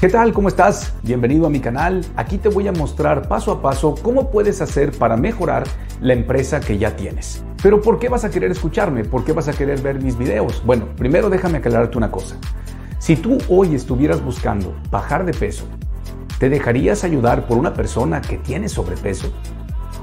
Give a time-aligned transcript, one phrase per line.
[0.00, 0.32] ¿Qué tal?
[0.32, 0.94] ¿Cómo estás?
[1.02, 2.02] Bienvenido a mi canal.
[2.16, 5.64] Aquí te voy a mostrar paso a paso cómo puedes hacer para mejorar
[6.00, 7.44] la empresa que ya tienes.
[7.62, 9.04] Pero ¿por qué vas a querer escucharme?
[9.04, 10.62] ¿Por qué vas a querer ver mis videos?
[10.64, 12.38] Bueno, primero déjame aclararte una cosa.
[12.98, 15.66] Si tú hoy estuvieras buscando bajar de peso,
[16.38, 19.30] ¿te dejarías ayudar por una persona que tiene sobrepeso?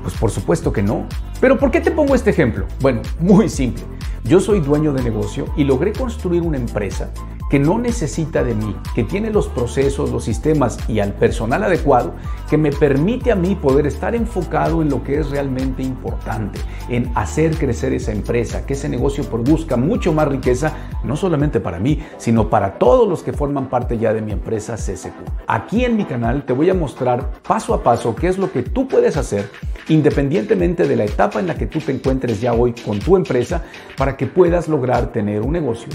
[0.04, 1.08] Pues por supuesto que no.
[1.42, 2.68] Pero ¿por qué te pongo este ejemplo?
[2.82, 3.84] Bueno, muy simple.
[4.24, 7.10] Yo soy dueño de negocio y logré construir una empresa
[7.50, 12.14] que no necesita de mí, que tiene los procesos, los sistemas y al personal adecuado,
[12.50, 17.12] que me permite a mí poder estar enfocado en lo que es realmente importante, en
[17.16, 20.74] hacer crecer esa empresa, que ese negocio produzca mucho más riqueza,
[21.04, 24.76] no solamente para mí, sino para todos los que forman parte ya de mi empresa
[24.76, 25.14] CSQ.
[25.48, 28.64] Aquí en mi canal te voy a mostrar paso a paso qué es lo que
[28.64, 29.50] tú puedes hacer
[29.90, 33.64] independientemente de la etapa en la que tú te encuentres ya hoy con tu empresa,
[33.96, 35.88] para que puedas lograr tener un negocio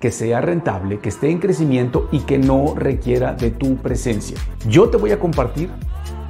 [0.00, 4.38] que sea rentable, que esté en crecimiento y que no requiera de tu presencia.
[4.68, 5.70] Yo te voy a compartir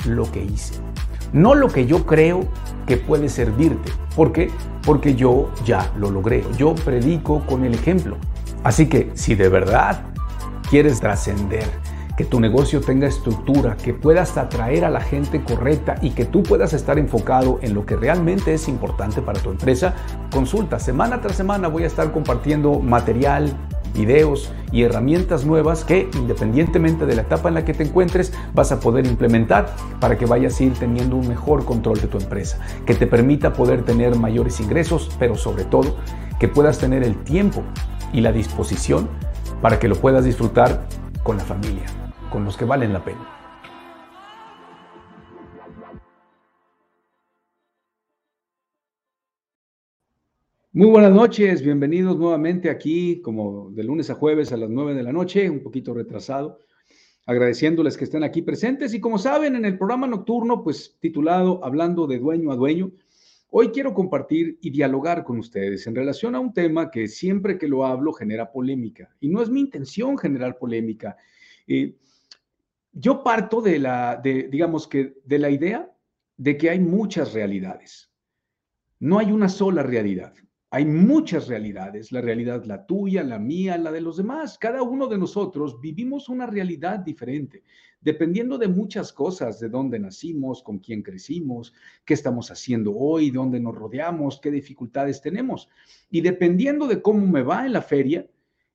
[0.06, 0.74] lo que hice,
[1.32, 2.46] no lo que yo creo
[2.86, 3.92] que puede servirte.
[4.16, 4.50] ¿Por qué?
[4.84, 6.42] Porque yo ya lo logré.
[6.56, 8.16] Yo predico con el ejemplo.
[8.64, 10.06] Así que si de verdad
[10.70, 11.64] quieres trascender,
[12.18, 16.42] que tu negocio tenga estructura, que puedas atraer a la gente correcta y que tú
[16.42, 19.94] puedas estar enfocado en lo que realmente es importante para tu empresa,
[20.32, 20.80] consulta.
[20.80, 23.52] Semana tras semana voy a estar compartiendo material,
[23.94, 28.72] videos y herramientas nuevas que independientemente de la etapa en la que te encuentres vas
[28.72, 32.58] a poder implementar para que vayas a ir teniendo un mejor control de tu empresa,
[32.84, 35.94] que te permita poder tener mayores ingresos, pero sobre todo
[36.40, 37.62] que puedas tener el tiempo
[38.12, 39.08] y la disposición
[39.62, 40.84] para que lo puedas disfrutar
[41.22, 41.84] con la familia
[42.30, 43.26] con los que valen la pena.
[50.72, 55.02] Muy buenas noches, bienvenidos nuevamente aquí, como de lunes a jueves a las 9 de
[55.02, 56.60] la noche, un poquito retrasado,
[57.26, 62.06] agradeciéndoles que estén aquí presentes y como saben, en el programa nocturno, pues titulado Hablando
[62.06, 62.92] de dueño a dueño,
[63.50, 67.66] hoy quiero compartir y dialogar con ustedes en relación a un tema que siempre que
[67.66, 71.16] lo hablo genera polémica y no es mi intención generar polémica.
[71.66, 71.96] Eh,
[72.98, 75.90] yo parto de la, digamos que, de la idea
[76.36, 78.10] de que hay muchas realidades.
[78.98, 80.34] No hay una sola realidad.
[80.70, 84.58] Hay muchas realidades, la realidad la tuya, la mía, la de los demás.
[84.58, 87.62] Cada uno de nosotros vivimos una realidad diferente,
[88.00, 91.72] dependiendo de muchas cosas, de dónde nacimos, con quién crecimos,
[92.04, 95.70] qué estamos haciendo hoy, dónde nos rodeamos, qué dificultades tenemos.
[96.10, 98.26] Y dependiendo de cómo me va en la feria,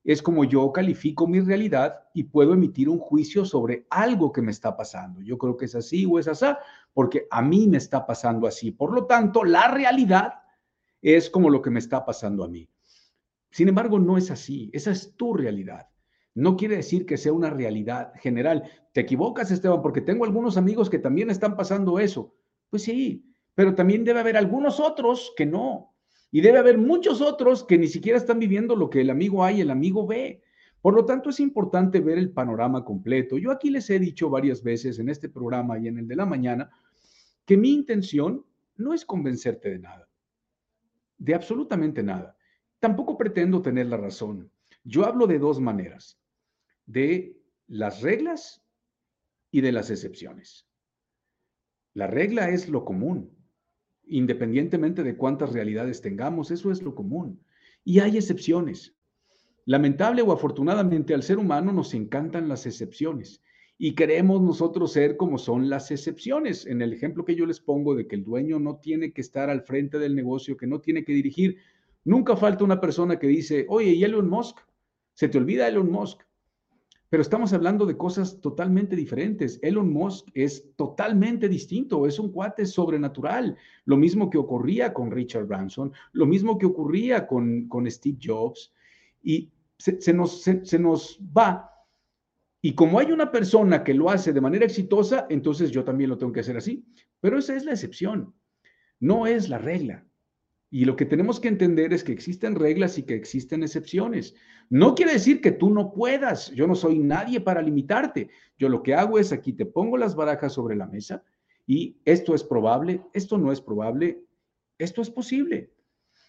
[0.04, 4.52] es como yo califico mi realidad y puedo emitir un juicio sobre algo que me
[4.52, 5.22] está pasando.
[5.22, 6.46] Yo creo que es así o es así,
[6.92, 8.70] porque a mí me está pasando así.
[8.70, 10.34] Por lo tanto, la realidad
[11.00, 12.68] es como lo que me está pasando a mí.
[13.50, 14.70] Sin embargo, no es así.
[14.74, 15.88] Esa es tu realidad.
[16.34, 18.64] No quiere decir que sea una realidad general.
[18.92, 22.34] Te equivocas, Esteban, porque tengo algunos amigos que también están pasando eso.
[22.68, 23.24] Pues sí,
[23.54, 25.93] pero también debe haber algunos otros que no.
[26.34, 29.60] Y debe haber muchos otros que ni siquiera están viviendo lo que el amigo hay,
[29.60, 30.42] el amigo ve.
[30.80, 33.38] Por lo tanto, es importante ver el panorama completo.
[33.38, 36.26] Yo aquí les he dicho varias veces en este programa y en el de la
[36.26, 36.72] mañana
[37.44, 38.44] que mi intención
[38.74, 40.08] no es convencerte de nada,
[41.18, 42.36] de absolutamente nada.
[42.80, 44.50] Tampoco pretendo tener la razón.
[44.82, 46.20] Yo hablo de dos maneras,
[46.84, 48.60] de las reglas
[49.52, 50.66] y de las excepciones.
[51.92, 53.30] La regla es lo común,
[54.06, 57.40] independientemente de cuántas realidades tengamos, eso es lo común.
[57.84, 58.94] Y hay excepciones.
[59.66, 63.42] Lamentable o afortunadamente al ser humano nos encantan las excepciones
[63.78, 66.66] y queremos nosotros ser como son las excepciones.
[66.66, 69.50] En el ejemplo que yo les pongo de que el dueño no tiene que estar
[69.50, 71.56] al frente del negocio, que no tiene que dirigir,
[72.04, 74.58] nunca falta una persona que dice, oye, ¿y Elon Musk?
[75.14, 76.22] Se te olvida Elon Musk.
[77.14, 79.60] Pero estamos hablando de cosas totalmente diferentes.
[79.62, 83.56] Elon Musk es totalmente distinto, es un cuate sobrenatural.
[83.84, 88.72] Lo mismo que ocurría con Richard Branson, lo mismo que ocurría con, con Steve Jobs.
[89.22, 91.70] Y se, nos, se nos va.
[92.60, 96.18] Y como hay una persona que lo hace de manera exitosa, entonces yo también lo
[96.18, 96.84] tengo que hacer así.
[97.20, 98.34] Pero esa es la excepción,
[98.98, 100.04] no es la regla.
[100.74, 104.34] Y lo que tenemos que entender es que existen reglas y que existen excepciones.
[104.68, 106.50] No quiere decir que tú no puedas.
[106.50, 108.28] Yo no soy nadie para limitarte.
[108.58, 111.22] Yo lo que hago es aquí te pongo las barajas sobre la mesa
[111.64, 114.24] y esto es probable, esto no es probable,
[114.76, 115.70] esto es posible.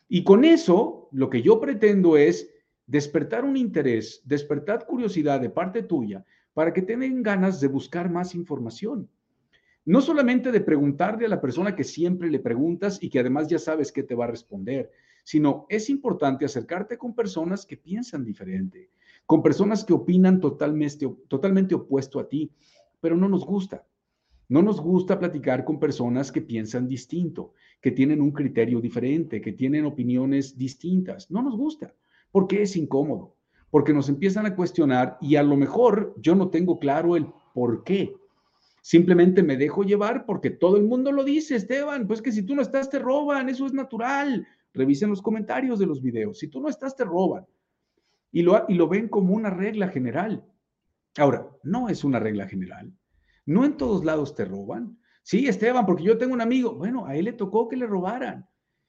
[0.07, 2.47] Y con eso, lo que yo pretendo es
[2.85, 8.35] despertar un interés, despertar curiosidad de parte tuya para que tengan ganas de buscar más
[8.35, 9.09] información.
[9.85, 13.59] No solamente de preguntarle a la persona que siempre le preguntas y que además ya
[13.59, 14.89] sabes qué te va a responder,
[15.23, 18.89] sino es importante acercarte con personas que piensan diferente,
[19.27, 22.51] con personas que opinan totalmente, totalmente opuesto a ti,
[22.99, 23.85] pero no nos gusta.
[24.49, 29.51] No nos gusta platicar con personas que piensan distinto, que tienen un criterio diferente, que
[29.51, 31.29] tienen opiniones distintas.
[31.29, 31.93] No nos gusta,
[32.31, 33.35] porque es incómodo,
[33.69, 37.83] porque nos empiezan a cuestionar y a lo mejor yo no tengo claro el por
[37.83, 38.15] qué.
[38.85, 42.53] Simplemente me dejo llevar porque todo el mundo lo dice, Esteban, pues que si tú
[42.53, 44.47] no estás te roban, eso es natural.
[44.75, 46.37] Revisen los comentarios de los videos.
[46.37, 47.47] Si tú no estás te roban.
[48.31, 50.45] Y lo, y lo ven como una regla general.
[51.17, 52.93] Ahora, no es una regla general.
[53.47, 54.99] No en todos lados te roban.
[55.23, 56.75] Sí, Esteban, porque yo tengo un amigo.
[56.75, 58.47] Bueno, a él le tocó que le robaran.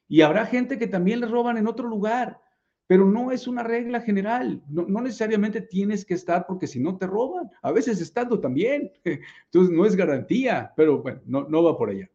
[0.08, 2.38] Y habrá gente que también le roban en otro lugar.
[2.86, 4.62] Pero no es una regla general.
[4.68, 7.50] No, necesariamente tienes que estar porque si no te roban.
[7.62, 8.92] A veces estando también.
[9.04, 10.72] Entonces no es garantía.
[10.76, 12.08] Pero bueno, no, no va por allá.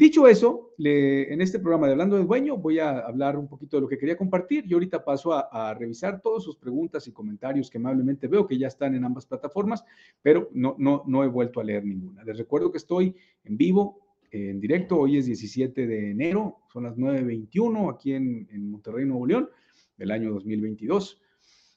[0.00, 3.82] Dicho eso, en este programa de Hablando del Dueño voy a hablar un poquito de
[3.82, 7.76] lo que quería compartir y ahorita paso a, revisar todas sus preguntas y comentarios que
[7.76, 9.84] amablemente veo que ya están en ambas plataformas,
[10.22, 12.24] pero no, no, no he vuelto a leer ninguna.
[12.24, 13.14] Les recuerdo que estoy
[13.44, 14.00] en vivo,
[14.30, 19.26] en directo, hoy es 17 de enero, son las 9.21 aquí en, en Monterrey, Nuevo
[19.26, 19.50] León,
[20.00, 21.22] del año 2022.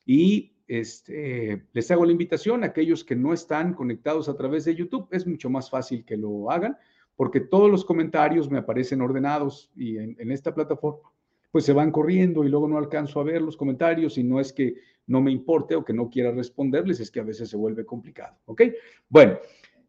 [0.05, 4.73] Y este, les hago la invitación a aquellos que no están conectados a través de
[4.73, 6.75] YouTube, es mucho más fácil que lo hagan
[7.15, 11.11] porque todos los comentarios me aparecen ordenados y en, esta plataforma
[11.51, 14.51] pues se van corriendo y luego no alcanzo a ver los comentarios y no es
[14.51, 17.85] que no me importe o que no quiera responderles, es que a veces se vuelve
[17.85, 18.63] complicado, ¿ok?
[19.07, 19.37] Bueno,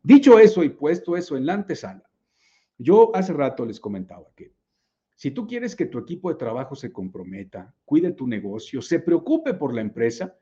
[0.02, 2.04] dicho eso y puesto eso en la antesala,
[2.76, 4.52] yo hace rato les comentaba que
[5.14, 9.54] si tú quieres que tu equipo de trabajo se comprometa, cuide tu negocio, se preocupe
[9.54, 10.36] por la empresa,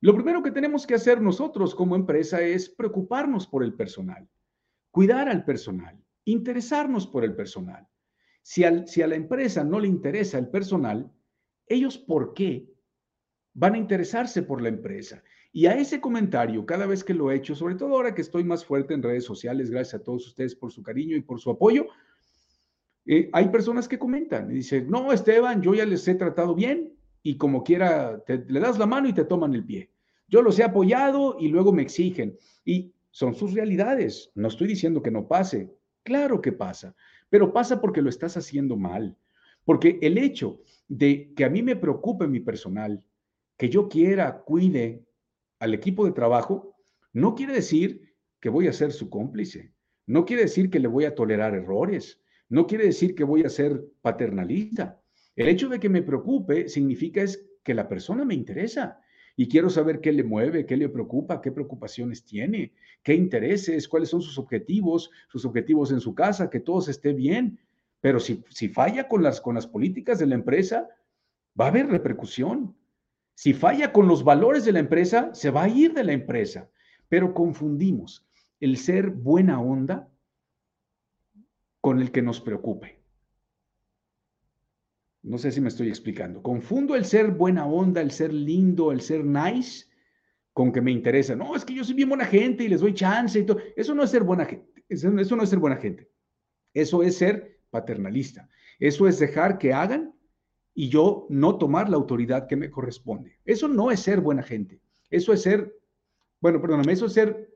[0.00, 4.28] lo primero que tenemos que hacer nosotros como empresa es preocuparnos por el personal,
[4.90, 7.86] cuidar al personal, interesarnos por el personal.
[8.42, 11.12] Si, a la empresa no le interesa el personal,
[11.66, 12.72] ellos por qué
[13.52, 15.22] van a interesarse por la empresa.
[15.52, 18.44] Y a ese comentario, cada vez que lo he hecho, sobre todo ahora que estoy
[18.44, 21.50] más fuerte en redes sociales, gracias a todos ustedes por su cariño y por su
[21.50, 21.88] apoyo,
[23.12, 26.92] eh, hay personas que comentan y dicen, no, Esteban, yo ya les he tratado bien
[27.24, 29.90] y como quiera, le das la mano y te toman el pie.
[30.28, 32.38] Yo los he apoyado y luego me exigen.
[32.64, 34.30] Y son sus realidades.
[34.36, 35.74] No estoy diciendo que no pase.
[36.04, 36.94] Claro que pasa,
[37.28, 39.16] pero pasa porque lo estás haciendo mal.
[39.64, 43.02] Porque el hecho de que a mí me preocupe mi personal,
[43.56, 45.04] que yo quiera, cuide
[45.58, 46.76] al equipo de trabajo,
[47.12, 49.72] no quiere decir que voy a ser su cómplice.
[50.06, 52.19] No quiere decir que le voy a tolerar errores.
[52.50, 55.00] No quiere decir que voy a ser paternalista.
[55.36, 59.00] El hecho de que me preocupe significa es que la persona me interesa
[59.36, 62.72] y quiero saber qué le mueve, qué le preocupa, qué preocupaciones tiene,
[63.04, 67.60] qué intereses, cuáles son sus objetivos, sus objetivos en su casa, que todo esté bien.
[68.00, 70.88] Pero si, si falla con las, con las políticas de la empresa,
[71.58, 72.76] va a haber repercusión.
[73.34, 76.68] Si falla con los valores de la empresa, se va a ir de la empresa.
[77.08, 78.26] Pero confundimos
[78.58, 80.09] el ser buena onda
[81.80, 83.00] con el que nos preocupe.
[85.22, 86.42] No sé si me estoy explicando.
[86.42, 89.86] Confundo el ser buena onda, el ser lindo, el ser nice,
[90.52, 91.36] con que me interesa.
[91.36, 93.58] No, es que yo soy bien buena gente y les doy chance y todo.
[93.76, 94.70] Eso no es ser buena gente.
[94.88, 96.10] Eso, no es ser buena gente.
[96.72, 98.48] Eso es ser paternalista.
[98.78, 100.14] Eso es dejar que hagan
[100.74, 103.38] y yo no tomar la autoridad que me corresponde.
[103.44, 104.80] Eso no es ser buena gente.
[105.10, 105.76] Eso es ser,
[106.40, 107.52] bueno, perdóname, eso es ser,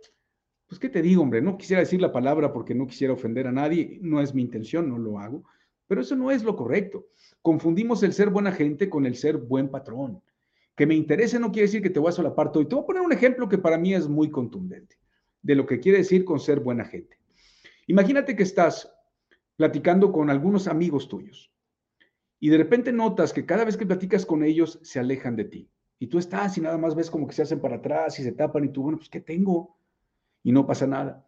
[0.67, 1.43] pues, ¿qué te digo, hombre?
[1.43, 3.99] No quisiera decir la palabra porque no quisiera ofender a nadie.
[4.03, 5.45] No es mi intención, no lo hago.
[5.87, 7.07] Pero eso no es lo correcto.
[7.43, 10.23] Confundimos el ser buena gente con el ser buen patrón.
[10.75, 12.63] Que me interese no quiere decir que te voy a solapar todo.
[12.63, 14.97] Y te voy a poner un ejemplo que para mí es muy contundente
[15.43, 17.19] de lo que quiere decir con ser buena gente.
[17.87, 18.91] Imagínate que estás
[19.57, 21.53] platicando con algunos amigos tuyos
[22.41, 25.71] y de repente notas que cada vez que platicas con ellos se alejan de ti.
[25.99, 28.33] Y tú estás y nada más ves como que se hacen para atrás y se
[28.33, 29.77] tapan y tú, bueno, pues ¿qué tengo?
[30.45, 31.27] Y no pasa nada.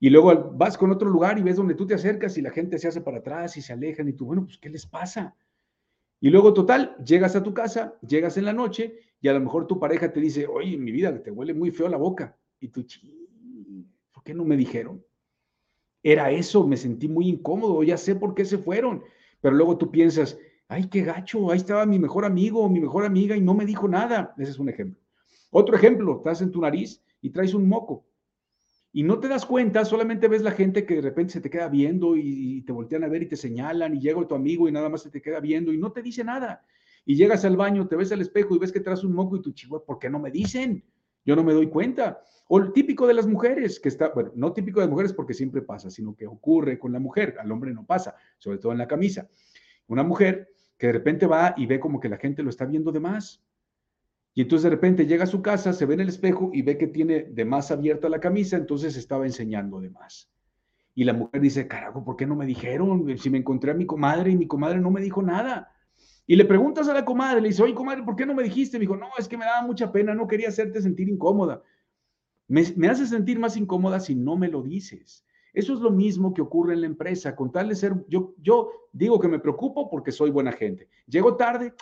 [0.00, 2.78] Y luego vas con otro lugar y ves donde tú te acercas y la gente
[2.78, 5.36] se hace para atrás y se alejan y tú, bueno, pues ¿qué les pasa?
[6.20, 9.66] Y luego, total, llegas a tu casa, llegas en la noche y a lo mejor
[9.66, 12.36] tu pareja te dice, oye, mi vida, te huele muy feo la boca.
[12.60, 12.84] Y tú,
[14.12, 15.04] ¿por qué no me dijeron?
[16.02, 19.02] Era eso, me sentí muy incómodo, ya sé por qué se fueron.
[19.40, 23.36] Pero luego tú piensas, ay, qué gacho, ahí estaba mi mejor amigo mi mejor amiga
[23.36, 24.34] y no me dijo nada.
[24.38, 25.00] Ese es un ejemplo.
[25.50, 28.06] Otro ejemplo, estás en tu nariz y traes un moco
[28.96, 31.66] y no te das cuenta, solamente ves la gente que de repente se te queda
[31.66, 34.88] viendo y, te voltean a ver y te señalan y llega tu amigo y nada
[34.88, 36.64] más se te queda viendo y no te dice nada.
[37.04, 39.42] Y llegas al baño, te ves al espejo y ves que traes un moco y
[39.42, 40.84] tu chihuahua, ¿por qué no me dicen?
[41.24, 42.22] Yo no me doy cuenta.
[42.46, 45.60] O el típico de las mujeres, que está, bueno, no típico de mujeres porque siempre
[45.62, 48.86] pasa, sino que ocurre con la mujer, al hombre no pasa, sobre todo en la
[48.86, 49.28] camisa.
[49.88, 52.92] Una mujer que de repente va y ve como que la gente lo está viendo
[52.92, 53.44] de más
[54.34, 56.76] Y entonces de repente llega a su casa, se ve en el espejo y ve
[56.76, 60.28] que tiene de más abierta la camisa, entonces estaba enseñando de más.
[60.94, 63.16] Y la mujer dice, carajo, ¿por qué no me dijeron?
[63.16, 65.72] Si me encontré a mi comadre y mi comadre no me dijo nada.
[66.26, 68.78] Y le preguntas a la comadre, le dice, oye, comadre, ¿por qué no me dijiste?
[68.78, 71.62] Me dijo, no, es que me daba mucha pena, no quería hacerte sentir incómoda.
[72.48, 75.24] Me, me hace sentir más incómoda si no me lo dices.
[75.52, 77.36] Eso es lo mismo que ocurre en la empresa.
[77.36, 80.88] Con tal de ser, yo, yo digo que me preocupo porque soy buena gente.
[81.06, 81.74] Llego tarde,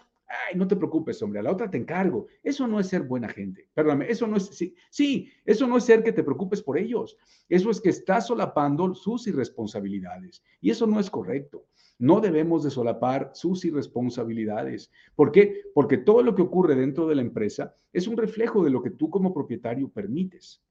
[0.49, 2.27] ay, no te preocupes, hombre, a la otra te encargo.
[2.43, 3.69] Eso no es ser buena gente.
[3.75, 7.17] Perdóname, eso no es, sí, sí, eso no es ser que te preocupes por ellos.
[7.49, 10.43] Eso es que estás solapando sus irresponsabilidades.
[10.61, 11.67] Y eso no es correcto.
[11.99, 14.91] No debemos de solapar sus irresponsabilidades.
[15.15, 15.63] ¿Por qué?
[15.75, 18.91] Porque todo lo que ocurre dentro de la empresa es un reflejo de lo que
[18.91, 20.63] tú como propietario permites.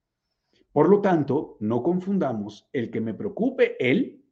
[0.72, 4.24] Por lo tanto, no confundamos el que me preocupe él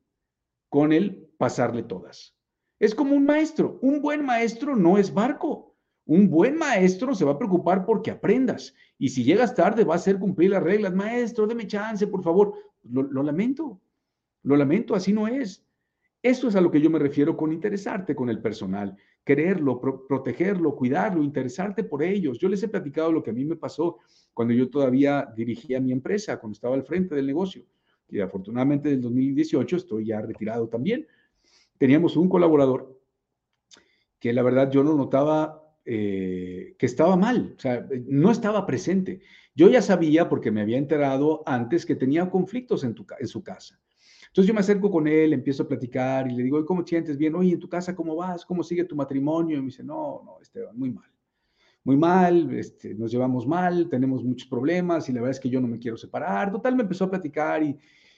[0.70, 2.39] con el pasarle todas.
[2.80, 3.78] Es como un maestro.
[3.82, 5.76] Un buen maestro no es barco.
[6.06, 8.74] Un buen maestro se va a preocupar porque aprendas.
[8.98, 10.96] Y si llegas tarde, va a hacer cumplir las reglas.
[10.96, 12.54] Maestro, deme chance, por favor.
[12.84, 13.80] Lo, lamento.
[14.44, 15.64] Lo lamento, así no es.
[16.24, 20.76] Eso es a lo que yo me refiero con interesarte con el personal, quererlo, protegerlo,
[20.76, 22.40] cuidarlo, interesarte por ellos.
[22.40, 24.00] Yo les he platicado lo que a mí me pasó
[24.34, 27.64] cuando yo todavía dirigía mi empresa, cuando estaba al frente del negocio.
[28.10, 31.06] Y afortunadamente del 2018 estoy ya retirado también
[31.80, 33.02] teníamos un colaborador
[34.20, 39.22] que la verdad yo no notaba eh, que estaba mal, o sea, no estaba presente.
[39.56, 43.80] Yo ya sabía, porque me había enterado antes, que tenía conflictos en, en su casa.
[44.28, 47.18] Entonces yo me acerco con él, empiezo a platicar y le digo, ¿cómo te sientes
[47.18, 47.34] bien?
[47.34, 48.46] Oye, ¿en tu casa cómo vas?
[48.46, 49.58] ¿Cómo sigue tu matrimonio?
[49.58, 51.10] Y me dice, no, no, Esteban, muy mal.
[51.84, 55.60] Muy mal, este, nos llevamos mal, tenemos muchos problemas y la verdad es que yo
[55.60, 56.52] no me quiero separar.
[56.52, 57.70] Total, me empezó a platicar y,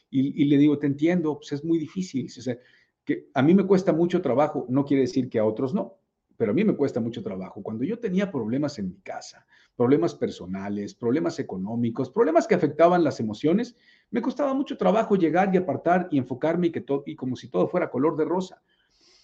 [0.10, 2.26] y, y le digo, te entiendo, pues es muy difícil.
[2.26, 2.58] O sea,
[3.06, 5.98] que a mí me cuesta mucho trabajo, no quiere decir que a otros no,
[6.38, 7.62] pero a mí me cuesta mucho trabajo.
[7.62, 13.20] Cuando yo tenía problemas en mi casa, problemas personales, problemas económicos, problemas que afectaban las
[13.20, 13.76] emociones,
[14.10, 17.48] me costaba mucho trabajo llegar y apartar y enfocarme y, que todo, y como si
[17.48, 18.62] todo fuera color de rosa.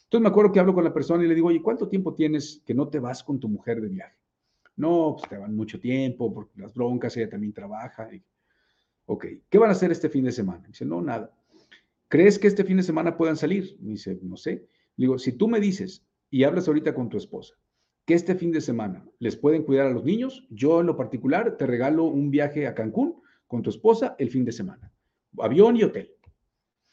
[0.04, 2.62] Entonces me acuerdo que hablo con la persona y le digo, oye, ¿cuánto tiempo tienes
[2.66, 4.16] que no te vas con tu mujer de viaje?
[4.78, 8.08] No, pues te van mucho tiempo, porque las broncas, ella también trabaja.
[9.08, 10.68] ok, ¿qué van a hacer este fin de semana?
[10.68, 11.32] dice, no, nada.
[12.10, 13.78] ¿Crees que este fin de semana puedan salir?
[13.82, 14.66] Me dice, no sé.
[14.96, 17.56] Digo, si tú me dices y hablas ahorita con tu esposa
[18.06, 21.58] que este fin de semana les pueden cuidar a los niños, yo en lo particular
[21.58, 24.94] te regalo un viaje a Cancún con tu esposa el fin de semana.
[25.40, 26.14] Avión y hotel.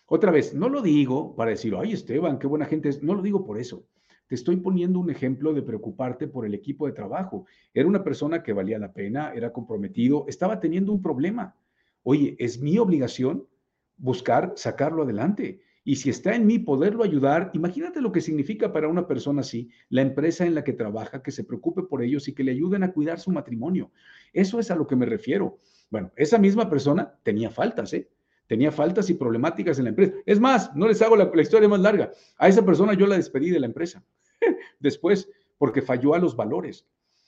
[0.06, 3.00] Otra vez, no lo digo para decir, ay Esteban, qué buena gente es.
[3.02, 3.87] No lo digo por eso.
[4.26, 7.47] Te estoy poniendo un ejemplo de preocuparte por el equipo de trabajo.
[7.73, 11.54] Era una persona que valía la pena, era comprometido, estaba teniendo un problema.
[12.02, 13.47] Oye, es mi obligación
[13.96, 15.60] buscar sacarlo adelante.
[15.86, 19.68] Y si está en mí poderlo ayudar, imagínate lo que significa para una persona así,
[19.90, 22.82] la empresa en la que trabaja, que se preocupe por ellos y que le ayuden
[22.82, 23.90] a cuidar su matrimonio.
[24.32, 25.58] Eso es a lo que me refiero.
[25.90, 28.08] Bueno, esa misma persona tenía faltas, ¿eh?
[28.46, 30.14] Tenía faltas y problemáticas en la empresa.
[30.26, 32.12] Es más, no les hago la, la historia más larga.
[32.38, 34.04] A esa persona yo la despedí de la empresa
[34.80, 36.86] después porque falló a los valores.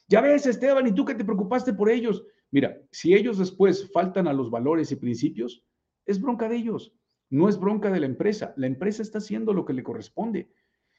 [0.09, 2.25] Ya ves, Esteban, ¿y tú que te preocupaste por ellos?
[2.51, 5.65] Mira, si ellos después faltan a los valores y principios,
[6.07, 6.93] es bronca de ellos,
[7.31, 8.55] no es bronca de la empresa.
[8.57, 10.49] La empresa está haciendo lo que le corresponde.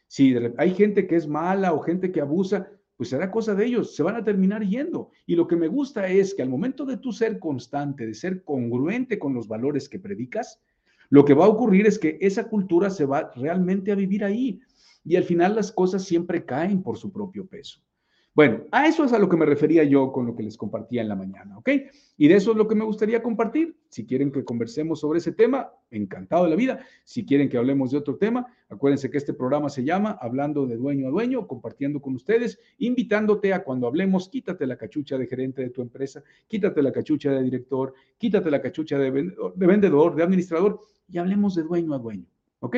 [0.08, 3.96] Si hay gente que es mala o gente que abusa, pues será cosa de ellos,
[3.96, 5.12] se van a terminar yendo.
[5.26, 8.44] Y lo que me gusta es que al momento de tú ser constante, de ser
[8.44, 10.60] congruente con los valores que predicas,
[11.10, 14.60] lo que va a ocurrir es que esa cultura se va realmente a vivir ahí.
[15.06, 17.82] Y al final las cosas siempre caen por su propio peso.
[18.38, 21.02] Bueno, a eso es a lo que me refería yo con lo que les compartía
[21.02, 21.70] en la mañana, ¿ok?
[22.18, 23.76] Y de eso es lo que me gustaría compartir.
[23.90, 26.86] Si quieren que conversemos sobre ese tema, encantado de la vida.
[27.04, 30.78] Si quieren que hablemos de otro tema, acuérdense que este programa se llama Hablando de
[30.78, 35.64] dueño a dueño, compartiendo con ustedes, invitándote a cuando hablemos, quítate la cachucha de gerente
[35.64, 39.10] de tu empresa, quítate la cachucha de director, quítate la cachucha de
[39.56, 40.80] vendedor, de administrador
[41.10, 42.28] y hablemos de dueño a dueño,
[42.60, 42.78] ¿ok?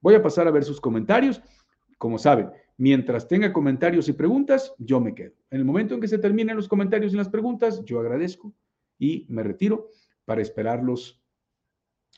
[0.00, 1.42] Voy a pasar a ver sus comentarios.
[1.98, 2.48] Como saben,
[2.80, 5.34] Mientras tenga comentarios y preguntas, yo me quedo.
[5.50, 8.54] En el momento en que se terminen los comentarios y las preguntas, yo agradezco
[8.98, 9.90] y me retiro
[10.24, 11.22] para esperarlos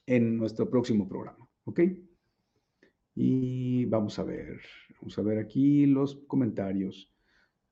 [0.06, 1.48] en nuestro próximo programa.
[1.64, 1.80] ¿Ok?
[3.16, 4.60] Y vamos a ver,
[5.00, 7.12] vamos a ver aquí los comentarios.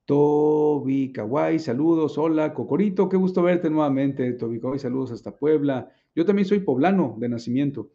[0.03, 5.89] Toby Kawai, saludos, hola, Cocorito, qué gusto verte nuevamente, Toby Kawai, saludos hasta Puebla.
[6.13, 7.91] Yo también soy poblano de nacimiento.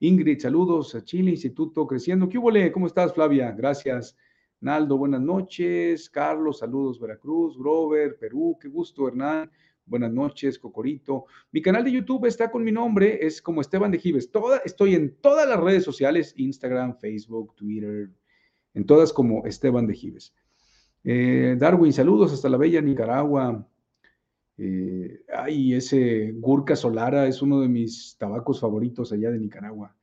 [0.00, 2.30] Ingrid, saludos a Chile, Instituto Creciendo.
[2.30, 3.52] ¿Qué hubo, ¿Cómo estás, Flavia?
[3.52, 4.16] Gracias.
[4.60, 6.10] Naldo, buenas noches.
[6.10, 7.56] Carlos, saludos, Veracruz.
[7.56, 9.50] Grover, Perú, qué gusto, Hernán.
[9.86, 11.26] Buenas noches, Cocorito.
[11.52, 14.30] Mi canal de YouTube está con mi nombre, es como Esteban de Gives.
[14.64, 18.10] Estoy en todas las redes sociales, Instagram, Facebook, Twitter,
[18.74, 20.34] en todas como Esteban de Gives.
[21.04, 23.66] Eh, Darwin, saludos hasta la bella Nicaragua.
[24.58, 29.96] Eh, ay, ese Gurka Solara es uno de mis tabacos favoritos allá de Nicaragua.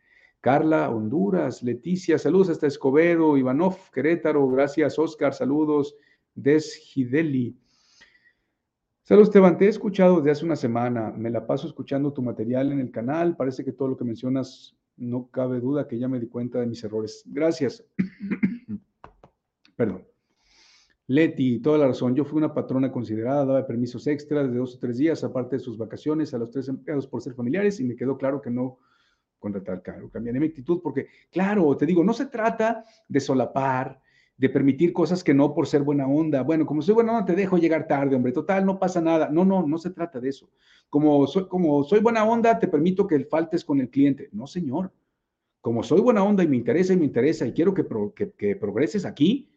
[0.46, 5.96] Carla, Honduras, Leticia, saludos hasta Escobedo, Ivanov, Querétaro, gracias, Oscar, saludos,
[6.36, 7.58] Deshideli.
[9.02, 12.72] Saludos, Esteban, te he escuchado desde hace una semana, me la paso escuchando tu material
[12.72, 16.20] en el canal, parece que todo lo que mencionas no cabe duda que ya me
[16.20, 17.24] di cuenta de mis errores.
[17.26, 17.84] Gracias.
[19.76, 20.06] Perdón.
[21.08, 22.14] Leti, toda la razón.
[22.14, 25.62] Yo fui una patrona considerada, daba permisos extras de dos o tres días, aparte de
[25.62, 28.78] sus vacaciones, a los tres empleados por ser familiares, y me quedó claro que no
[29.40, 30.10] contratar caro.
[30.10, 34.02] Cambiaré mi actitud porque, claro, te digo, no se trata de solapar,
[34.38, 36.42] de permitir cosas que no por ser buena onda.
[36.42, 38.32] Bueno, como soy buena onda, te dejo llegar tarde, hombre.
[38.32, 39.30] Total, no pasa nada.
[39.30, 40.50] No, no, no se trata de eso.
[40.90, 44.30] Como soy, como soy buena onda, te permito que faltes con el cliente.
[44.32, 44.92] No, señor.
[45.62, 48.56] Como soy buena onda y me interesa y me interesa y quiero que, que, que
[48.56, 49.50] progreses aquí,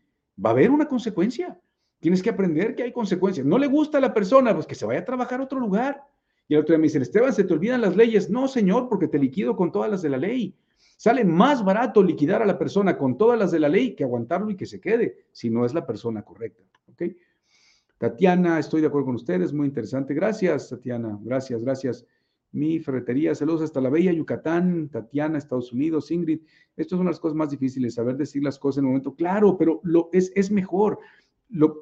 [0.42, 1.60] va a haber una consecuencia.
[2.00, 3.44] Tienes que aprender que hay consecuencias.
[3.44, 6.04] No le gusta a la persona, pues que se vaya a trabajar a otro lugar.
[6.48, 8.30] Y el otro día me dice, Esteban, ¿se te olvidan las leyes?
[8.30, 10.56] No, señor, porque te liquido con todas las de la ley.
[10.96, 14.50] Sale más barato liquidar a la persona con todas las de la ley que aguantarlo
[14.50, 16.64] y que se quede, si no es la persona correcta.
[16.90, 17.02] ¿Ok?
[17.98, 20.14] Tatiana, estoy de acuerdo con ustedes, muy interesante.
[20.14, 21.18] Gracias, Tatiana.
[21.22, 22.06] Gracias, gracias.
[22.50, 26.40] Mi ferretería, saludos hasta la bella Yucatán, Tatiana, Estados Unidos, Ingrid.
[26.76, 29.14] Esto es una de las cosas más difíciles, saber decir las cosas en el momento.
[29.14, 30.98] Claro, pero lo, es, es mejor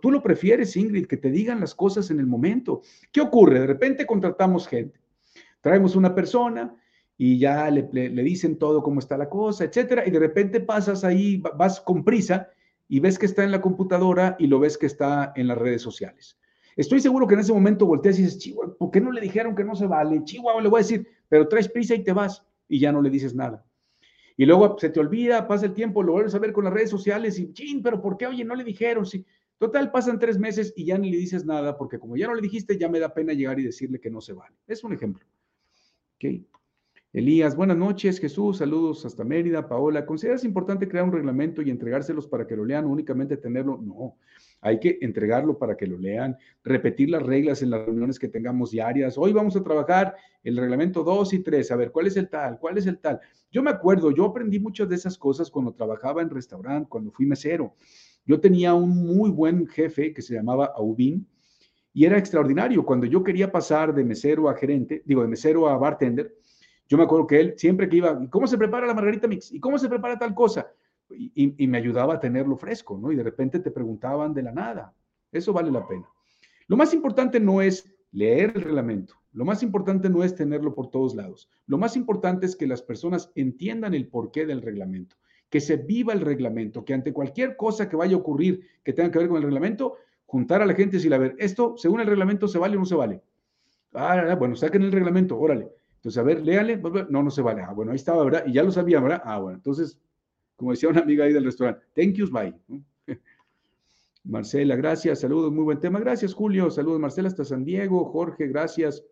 [0.00, 2.83] tú lo prefieres, Ingrid, que te digan las cosas en el momento.
[3.12, 3.61] ¿Qué ocurre?
[3.61, 5.00] De repente contratamos gente,
[5.61, 6.74] traemos una persona
[7.18, 7.83] y ya le,
[8.22, 12.48] dicen todo cómo está la cosa, etcétera, y de repente pasas ahí, vas con prisa
[12.88, 15.83] y ves que está en la computadora y lo ves que está en las redes
[15.83, 16.38] sociales.
[16.76, 19.55] Estoy seguro que en ese momento volteas y dices, Chihuahua, ¿por qué no le dijeron
[19.55, 20.22] que no se vale?
[20.24, 23.09] Chihuahua, le voy a decir, pero traes prisa y te vas y ya no le
[23.09, 23.64] dices nada.
[24.37, 26.90] Y luego se te olvida, pasa el tiempo, lo vuelves a ver con las redes
[26.90, 28.26] sociales y, ching, pero ¿por qué?
[28.26, 29.07] Oye, no le dijeron.
[29.07, 29.24] Sí.
[29.59, 32.42] Total, pasan tres meses y ya ni le dices nada, porque como ya no le
[32.42, 34.55] dijiste, ya me da pena llegar y decirle que no se vale.
[34.66, 35.25] Es un ejemplo.
[37.12, 39.66] Elías, buenas noches, Jesús, saludos hasta Mérida.
[39.66, 43.79] Paola, ¿consideras importante crear un reglamento y entregárselos para que lo lean únicamente tenerlo?
[43.79, 44.16] No,
[44.61, 48.73] hay que entregarlo para que lo lean, repetir las reglas en las reuniones que tengamos
[48.73, 49.16] diarias.
[49.16, 50.14] Hoy vamos a trabajar
[50.45, 52.59] el reglamento 2 y 3, a ver, ¿cuál es el tal?
[52.59, 53.19] ¿Cuál es el tal?
[53.51, 57.25] Yo me acuerdo, yo aprendí muchas de esas cosas cuando trabajaba en restaurante, cuando fui
[57.25, 57.75] mesero.
[58.27, 61.27] Yo tenía un muy buen jefe que se llamaba Aubin
[61.95, 62.85] y era extraordinario.
[62.85, 66.35] Cuando yo quería pasar de mesero a gerente, digo, de mesero a bartender,
[66.89, 69.53] yo me acuerdo que él siempre que iba, ¿y cómo se prepara la margarita mix?
[69.53, 70.67] ¿Y cómo se prepara tal cosa?
[71.09, 73.12] Y, me ayudaba a tenerlo fresco, ¿no?
[73.12, 74.93] Y de repente te preguntaban de la nada.
[75.31, 76.09] Eso vale la pena.
[76.67, 79.15] Lo más importante no es leer el reglamento.
[79.33, 81.49] Lo más importante no es tenerlo por todos lados.
[81.67, 85.17] Lo más importante es que las personas entiendan el porqué del reglamento
[85.48, 89.11] que se viva el reglamento, que ante cualquier cosa que vaya a ocurrir que tenga
[89.11, 92.00] que ver con el reglamento, juntar a la gente y decir, a ver, esto según
[92.00, 93.22] el reglamento se vale o no se vale.
[93.94, 95.68] Ah, bueno, saquen el reglamento, órale.
[95.96, 97.62] Entonces, a ver, léale, no, no se vale.
[97.62, 98.44] Ah, bueno, ahí estaba, ¿verdad?
[98.46, 99.22] Y ya lo sabía, ¿verdad?
[99.24, 99.98] Ah, bueno, entonces,
[100.56, 102.54] como decía una amiga ahí del restaurante, thank you, bye.
[104.24, 106.00] Marcela, gracias, saludos, muy buen tema.
[106.00, 108.04] Gracias, Julio, saludos, Marcela, hasta San Diego.
[108.06, 109.04] Jorge, gracias.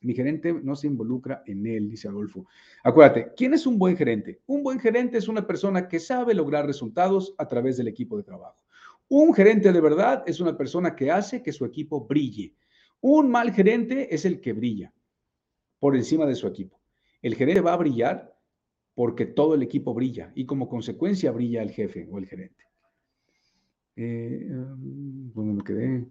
[0.00, 2.46] Mi gerente no se involucra en él, dice Adolfo.
[2.84, 4.40] Acuérdate, ¿quién es un buen gerente?
[4.46, 8.22] Un buen gerente es una persona que sabe lograr resultados a través del equipo de
[8.22, 8.64] trabajo.
[9.08, 12.54] Un gerente de verdad es una persona que hace que su equipo brille.
[13.00, 14.92] Un mal gerente es el que brilla
[15.78, 16.80] por encima de su equipo.
[17.22, 18.36] El gerente va a brillar
[18.94, 22.64] porque todo el equipo brilla y como consecuencia brilla el jefe o el gerente.
[23.96, 26.06] Eh, ¿Dónde me quedé?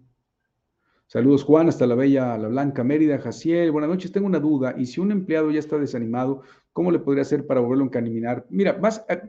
[1.08, 3.72] Saludos, Juan, hasta la bella, la blanca Mérida, Jaciel.
[3.72, 4.74] Buenas noches, tengo una duda.
[4.76, 6.42] ¿Y si un empleado ya está desanimado,
[6.74, 8.44] cómo le podría hacer para volverlo a encaminar?
[8.50, 9.22] Mira, más, eh,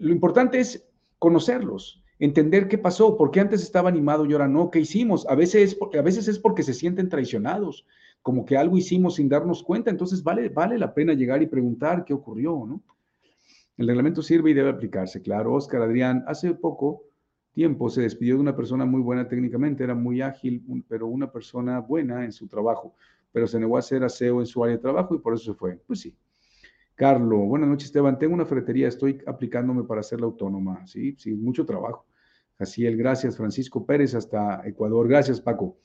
[0.00, 0.84] lo importante es
[1.20, 5.24] conocerlos, entender qué pasó, por qué antes estaba animado y ahora no, qué hicimos.
[5.28, 7.86] A veces, es, a veces es porque se sienten traicionados,
[8.20, 9.88] como que algo hicimos sin darnos cuenta.
[9.88, 12.82] Entonces vale, vale la pena llegar y preguntar qué ocurrió, ¿no?
[13.76, 15.54] El reglamento sirve y debe aplicarse, claro.
[15.54, 17.04] Oscar Adrián, hace poco
[17.52, 21.80] tiempo se despidió de una persona muy buena técnicamente, era muy ágil, pero una persona
[21.80, 22.94] buena en su trabajo,
[23.32, 25.58] pero se negó a hacer aseo en su área de trabajo y por eso se
[25.58, 25.76] fue.
[25.86, 26.16] Pues sí.
[26.94, 31.64] Carlos, buenas noches Esteban, tengo una ferretería, estoy aplicándome para hacerla autónoma, sí, sí, mucho
[31.64, 32.06] trabajo.
[32.58, 35.78] Así el gracias Francisco Pérez hasta Ecuador, gracias Paco.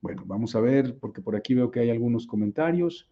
[0.00, 3.10] Bueno, vamos a ver, porque por aquí veo que hay algunos comentarios.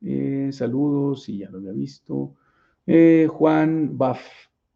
[0.00, 2.36] Eh, saludos, y ya lo había visto.
[2.86, 4.20] Eh, Juan Baf,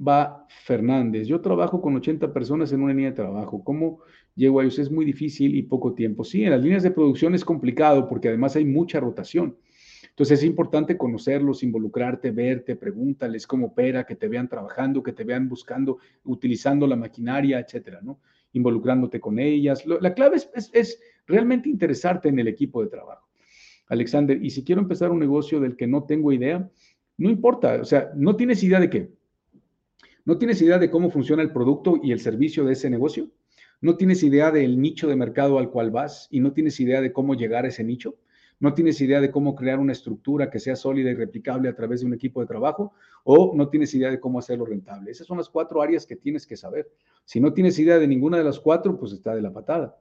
[0.01, 1.27] va Fernández.
[1.27, 3.63] Yo trabajo con 80 personas en una línea de trabajo.
[3.63, 4.01] ¿Cómo
[4.35, 4.79] llego a ellos?
[4.79, 6.25] Es muy difícil y poco tiempo.
[6.25, 9.57] Sí, en las líneas de producción es complicado porque además hay mucha rotación.
[10.15, 15.25] Entonces es importante conocerlos, involucrarte, verte, pregúntales cómo opera, que te vean trabajando, que te
[15.25, 18.21] vean buscando, utilizando la maquinaria, etcétera, ¿no?
[18.53, 19.85] Involucrándote con ellas.
[19.85, 23.29] La clave es, realmente interesarte en el equipo de trabajo.
[23.89, 26.71] Alexander, y si quiero empezar un negocio del que no tengo idea,
[27.17, 29.11] no importa, o sea, no tienes idea de qué.
[30.27, 33.29] No tienes idea de cómo funciona el producto y el servicio de ese negocio.
[33.83, 37.13] No tienes idea del nicho de mercado al cual vas y no tienes idea de
[37.13, 38.17] cómo llegar a ese nicho.
[38.59, 42.01] No tienes idea de cómo crear una estructura que sea sólida y replicable a través
[42.01, 45.11] de un equipo de trabajo o no tienes idea de cómo hacerlo rentable.
[45.11, 46.91] Esas son las cuatro áreas que tienes que saber.
[47.27, 49.99] Si no tienes idea de ninguna de las cuatro, pues está de la patada.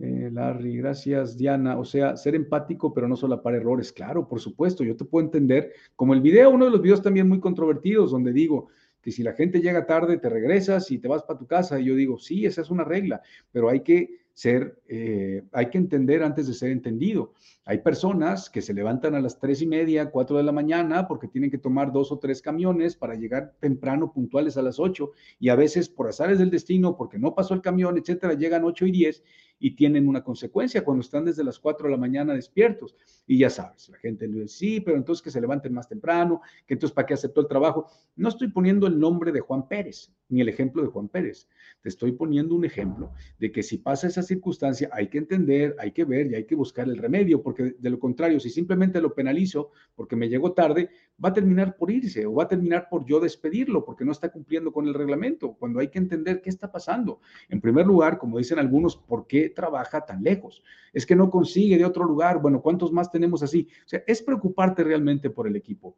[0.00, 1.78] Eh, Larry, gracias, Diana.
[1.78, 3.92] O sea, ser empático, pero no solapar errores.
[3.92, 5.72] Claro, por supuesto, yo te puedo entender.
[5.96, 8.68] Como el video, uno de los videos también muy controvertidos, donde digo
[9.04, 11.78] que si la gente llega tarde, te regresas y te vas para tu casa.
[11.78, 13.20] Y yo digo, sí, esa es una regla,
[13.52, 17.34] pero hay que ser, eh, hay que entender antes de ser entendido.
[17.66, 21.28] Hay personas que se levantan a las tres y media, cuatro de la mañana, porque
[21.28, 25.50] tienen que tomar dos o tres camiones para llegar temprano, puntuales a las ocho, y
[25.50, 28.90] a veces por azares del destino, porque no pasó el camión, etcétera, llegan ocho y
[28.90, 29.22] diez
[29.58, 32.94] y tienen una consecuencia cuando están desde las 4 de la mañana despiertos.
[33.26, 36.74] Y ya sabes, la gente dice, sí, pero entonces que se levanten más temprano, que
[36.74, 37.86] entonces para qué aceptó el trabajo.
[38.16, 41.48] No estoy poniendo el nombre de Juan Pérez, ni el ejemplo de Juan Pérez.
[41.80, 45.92] Te estoy poniendo un ejemplo de que si pasa esa circunstancia, hay que entender, hay
[45.92, 49.14] que ver y hay que buscar el remedio, porque de lo contrario, si simplemente lo
[49.14, 50.90] penalizo porque me llegó tarde,
[51.22, 54.30] va a terminar por irse o va a terminar por yo despedirlo porque no está
[54.30, 57.20] cumpliendo con el reglamento, cuando hay que entender qué está pasando.
[57.48, 60.62] En primer lugar, como dicen algunos, ¿por qué trabaja tan lejos?
[60.92, 62.40] Es que no consigue de otro lugar.
[62.40, 63.68] Bueno, ¿cuántos más tenemos así?
[63.84, 65.96] O sea, es preocuparte realmente por el equipo.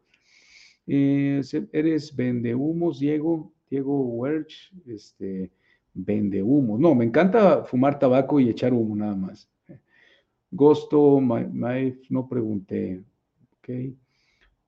[0.87, 5.51] Eh, eres vende humos, Diego, Diego Werch, este,
[5.93, 6.79] vende humos.
[6.79, 9.49] No, me encanta fumar tabaco y echar humo nada más.
[10.51, 13.03] Gosto, no pregunté.
[13.59, 13.97] Okay.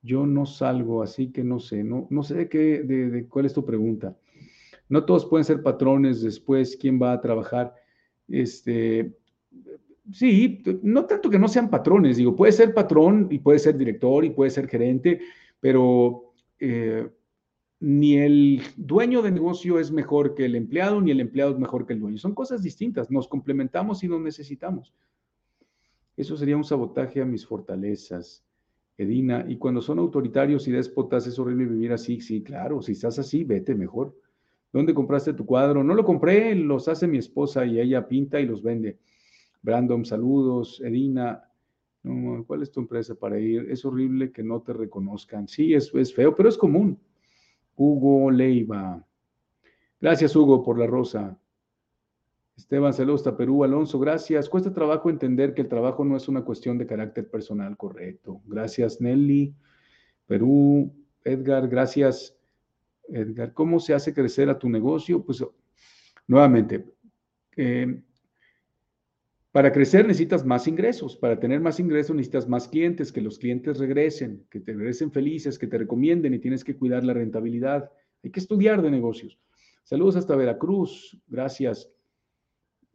[0.03, 3.53] Yo no salgo, así que no sé, no, no sé de qué, de, cuál es
[3.53, 4.17] tu pregunta.
[4.89, 7.75] No todos pueden ser patrones después, quién va a trabajar.
[8.29, 9.13] Este,
[10.13, 14.25] sí, no tanto que no sean patrones, digo, puede ser patrón y puede ser director
[14.25, 15.21] y puede ser gerente,
[15.61, 17.09] pero eh,
[17.81, 21.87] ni el dueño de negocio es mejor que el empleado, ni el empleado es mejor
[21.87, 22.19] que el dueño.
[22.19, 24.93] Son cosas distintas, nos complementamos y nos necesitamos.
[26.17, 28.45] Eso sería un sabotaje a mis fortalezas.
[28.97, 32.21] Edina, y cuando son autoritarios y déspotas, es horrible vivir así.
[32.21, 34.17] Sí, claro, si estás así, vete mejor.
[34.73, 35.83] ¿Dónde compraste tu cuadro?
[35.83, 38.99] No lo compré, los hace mi esposa y ella pinta y los vende.
[39.63, 40.81] Brandon, saludos.
[40.85, 41.49] Edina,
[42.47, 43.71] ¿cuál es tu empresa para ir?
[43.71, 45.49] Es horrible que no te reconozcan.
[45.49, 46.99] Sí, es, feo, pero es común.
[47.77, 49.05] Hugo Leiva.
[50.01, 51.39] Gracias, Hugo, por la rosa.
[52.57, 54.49] Esteban Celosta, Perú, Alonso, gracias.
[54.49, 58.41] Cuesta trabajo entender que el trabajo no es una cuestión de carácter personal, correcto.
[58.47, 59.55] Gracias, Nelly.
[60.27, 60.93] Perú,
[61.25, 62.38] Edgar, gracias.
[63.09, 65.25] Edgar, ¿cómo se hace crecer a tu negocio?
[65.25, 65.45] Pues
[66.27, 66.85] nuevamente,
[67.57, 68.01] eh,
[69.51, 71.17] para crecer necesitas más ingresos.
[71.17, 75.59] Para tener más ingresos necesitas más clientes, que los clientes regresen, que te regresen felices,
[75.59, 77.91] que te recomienden y tienes que cuidar la rentabilidad.
[78.23, 79.39] Hay que estudiar de negocios.
[79.85, 81.19] Saludos hasta Veracruz.
[81.27, 81.91] Gracias.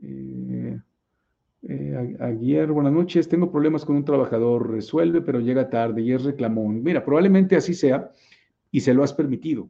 [0.02, 0.80] Eh,
[1.64, 3.28] eh, Aguirre, buenas noches.
[3.28, 6.84] Tengo problemas con un trabajador, resuelve, pero llega tarde y es reclamón.
[6.84, 8.12] Mira, probablemente así sea
[8.72, 9.70] y se lo has permitido.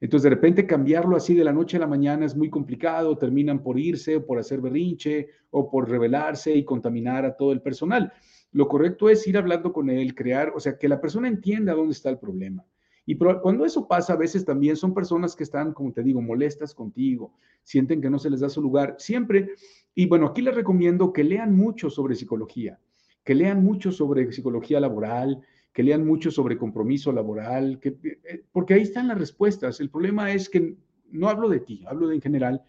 [0.00, 3.62] Entonces, de repente cambiarlo así de la noche a la mañana es muy complicado, terminan
[3.62, 8.12] por irse, por hacer berrinche o por rebelarse y contaminar a todo el personal.
[8.52, 11.92] Lo correcto es ir hablando con él, crear, o sea, que la persona entienda dónde
[11.92, 12.64] está el problema.
[13.06, 16.74] Y cuando eso pasa, a veces también son personas que están, como te digo, molestas
[16.74, 18.96] contigo, sienten que no se les da su lugar.
[18.98, 19.50] Siempre,
[19.94, 22.78] y bueno, aquí les recomiendo que lean mucho sobre psicología,
[23.24, 28.82] que lean mucho sobre psicología laboral, que lean mucho sobre compromiso laboral, eh, porque ahí
[28.82, 29.80] están las respuestas.
[29.80, 30.76] El problema es que
[31.10, 32.62] no hablo de ti, hablo de en general,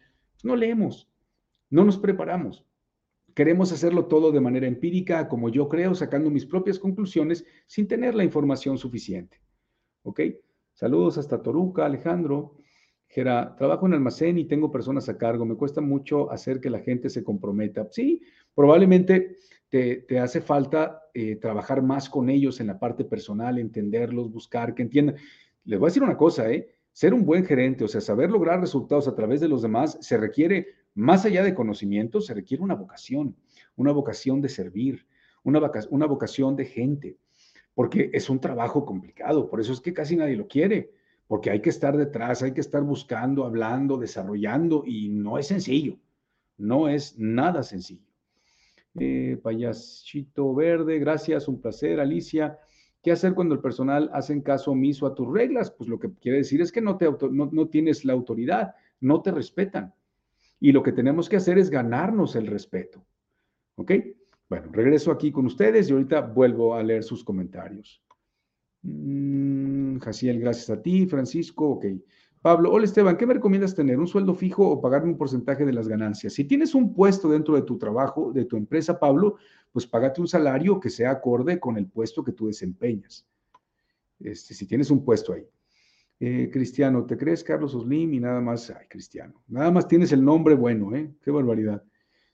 [0.43, 1.09] no leemos,
[1.69, 2.65] no nos preparamos.
[3.33, 8.13] Queremos hacerlo todo de manera empírica, como yo creo, sacando mis propias conclusiones sin tener
[8.13, 9.39] la información suficiente.
[10.03, 10.21] ¿ok?
[10.73, 12.57] Saludos hasta Toruca, Alejandro.
[13.07, 15.45] Gera, trabajo en almacén y tengo personas a cargo.
[15.45, 17.87] Me cuesta mucho hacer que la gente se comprometa.
[17.91, 18.21] Sí,
[18.55, 19.37] probablemente
[19.71, 24.83] te, hace falta eh, trabajar más con ellos en la parte personal, entenderlos, buscar que
[24.83, 25.15] entiendan.
[25.63, 26.69] Les voy a decir una cosa, ¿eh?
[26.91, 30.17] Ser un buen gerente, o sea, saber lograr resultados a través de los demás, se
[30.17, 33.35] requiere, más allá de conocimiento, se requiere una vocación,
[33.75, 35.07] una vocación de servir,
[35.43, 37.17] una, una vocación de gente
[37.73, 40.91] porque es un trabajo complicado, por eso es que casi nadie lo quiere,
[41.27, 45.97] porque hay que estar detrás, hay que estar buscando, hablando, desarrollando y no es sencillo,
[46.57, 48.10] no es nada sencillo.
[48.99, 52.59] Eh, payasito verde, gracias, un placer, Alicia.
[53.01, 55.71] ¿Qué hacer cuando el personal hacen caso omiso a tus reglas?
[55.71, 56.97] Pues lo que quiere decir es que no,
[57.69, 59.93] tienes la autoridad, no te respetan.
[60.59, 63.03] Y lo que tenemos que hacer es ganarnos el respeto.
[63.75, 63.93] ¿Ok?
[64.47, 68.03] Bueno, regreso aquí con ustedes y ahorita vuelvo a leer sus comentarios.
[68.83, 71.07] Mm, Jaciel, gracias a ti.
[71.07, 71.85] Francisco, ok.
[72.41, 73.99] Pablo, hola Esteban, ¿qué me recomiendas tener?
[73.99, 76.33] ¿Un sueldo fijo o pagarme un porcentaje de las ganancias?
[76.33, 79.35] Si tienes un puesto dentro de tu trabajo, de tu empresa, Pablo,
[79.71, 83.27] pues págate un salario que sea acorde con el puesto que tú desempeñas.
[84.19, 85.47] Este, si tienes un puesto ahí.
[86.19, 88.11] Eh, Cristiano, ¿te crees Carlos Oslim?
[88.15, 91.13] Y nada más, ay, Cristiano, nada más tienes el nombre bueno, ¿eh?
[91.21, 91.83] Qué barbaridad.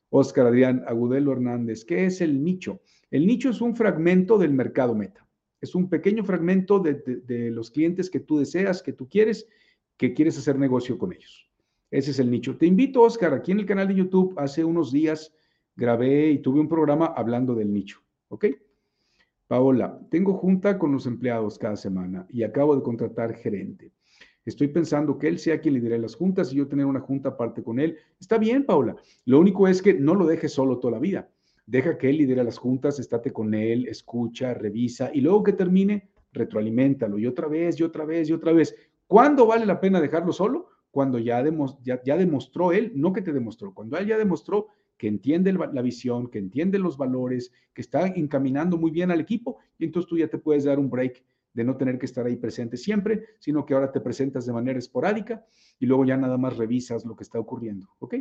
[0.09, 2.79] Oscar Adrián Agudelo Hernández, ¿qué es el nicho?
[3.11, 5.27] El nicho es un fragmento del mercado meta.
[5.59, 6.93] Es un pequeño fragmento de,
[7.25, 9.49] de los clientes que tú deseas, que tú quieres
[9.97, 11.49] que quieres hacer negocio con ellos.
[11.89, 12.57] Ese es el nicho.
[12.57, 15.33] Te invito, Oscar, aquí en el canal de YouTube, hace unos días
[15.75, 18.45] grabé y tuve un programa hablando del nicho, ¿ok?
[19.47, 23.93] Paola, tengo junta con los empleados cada semana y acabo de contratar gerente.
[24.43, 27.63] Estoy pensando que él sea quien lidere las juntas y yo tener una junta aparte
[27.63, 27.97] con él.
[28.19, 28.95] Está bien, Paola.
[29.25, 31.29] Lo único es que no lo dejes solo toda la vida.
[31.65, 36.09] Deja que él lidere las juntas, estate con él, escucha, revisa y luego que termine,
[36.31, 38.73] retroalimentalo y otra vez y otra vez y otra vez.
[39.07, 40.67] ¿Cuándo vale la pena dejarlo solo?
[40.91, 44.67] Cuando ya, demostró él, no que te demostró, cuando él ya demostró
[44.97, 49.59] que entiende la visión, que entiende los valores, que está encaminando muy bien al equipo,
[49.77, 52.35] y entonces tú ya te puedes dar un break de no tener que estar ahí
[52.35, 55.45] presente siempre, sino que ahora te presentas de manera esporádica
[55.79, 58.15] y luego ya nada más revisas lo que está ocurriendo, ¿ok?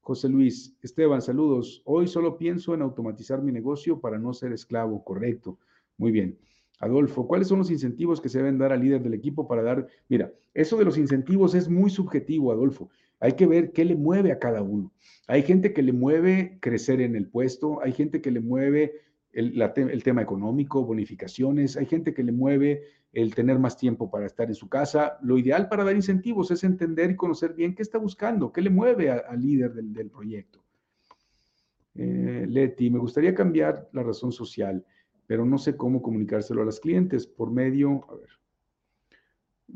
[0.00, 1.80] José Luis, Esteban, saludos.
[1.84, 5.58] Hoy solo pienso en automatizar mi negocio para no ser esclavo, correcto.
[5.96, 6.38] Muy bien.
[6.82, 9.86] Adolfo, ¿cuáles son los incentivos que se deben dar al líder del equipo para dar?
[10.08, 12.90] Mira, eso de los incentivos es muy subjetivo, Adolfo.
[13.20, 14.92] Hay que ver qué le mueve a cada uno.
[15.28, 18.94] Hay gente que le mueve crecer en el puesto, hay gente que le mueve
[19.32, 24.48] el, tema económico, bonificaciones, hay gente que le mueve el tener más tiempo para estar
[24.48, 25.18] en su casa.
[25.22, 28.70] Lo ideal para dar incentivos es entender y conocer bien qué está buscando, qué le
[28.70, 30.64] mueve al líder del, proyecto.
[31.94, 34.84] Eh, Leti, me gustaría cambiar la razón social
[35.26, 38.28] pero no sé cómo comunicárselo a los clientes por medio, a ver,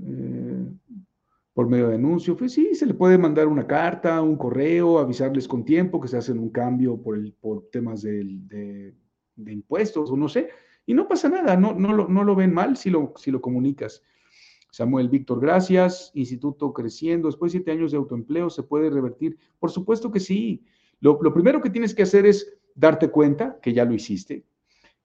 [0.03, 0.67] eh,
[1.55, 2.37] por medio de anuncio.
[2.37, 6.19] Pues sí, se le puede mandar una carta, un correo, avisarles con tiempo que se
[6.19, 8.95] hacen un cambio por, el, por temas de,
[9.37, 10.49] impuestos o no sé,
[10.85, 13.41] y no pasa nada, no, no, lo, no lo ven mal si lo, si lo
[13.41, 14.03] comunicas.
[14.71, 16.11] Samuel Víctor, gracias.
[16.13, 17.29] Instituto creciendo.
[17.29, 19.39] Después de siete años de autoempleo, ¿se puede revertir?
[19.59, 20.67] Por supuesto que sí.
[21.01, 24.45] Lo, lo primero que tienes que hacer es darte cuenta que ya lo hiciste,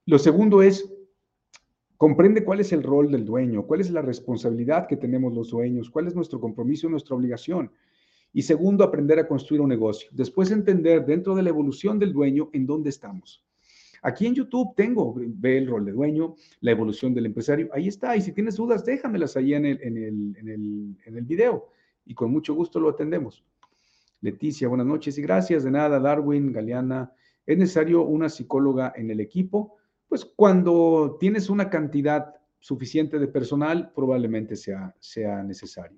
[0.05, 0.91] lo segundo es,
[1.97, 5.89] comprende cuál es el rol del dueño, cuál es la responsabilidad que tenemos los dueños,
[5.89, 7.71] cuál es nuestro compromiso, nuestra obligación.
[8.33, 10.09] Y segundo, aprender a construir un negocio.
[10.11, 13.45] Después entender dentro de la evolución del dueño en dónde estamos.
[14.01, 18.15] Aquí en YouTube tengo, ve el rol de dueño, la evolución del empresario, ahí está.
[18.15, 21.67] Y si tienes dudas, déjamelas ahí en el, en el, en el, en el video
[22.05, 23.43] y con mucho gusto lo atendemos.
[24.21, 25.63] Leticia, buenas noches y gracias.
[25.63, 27.13] De nada, Darwin, Galeana.
[27.45, 29.77] ¿Es necesario una psicóloga en el equipo?
[30.11, 35.97] Pues cuando tienes una cantidad suficiente de personal, probablemente sea, sea necesario.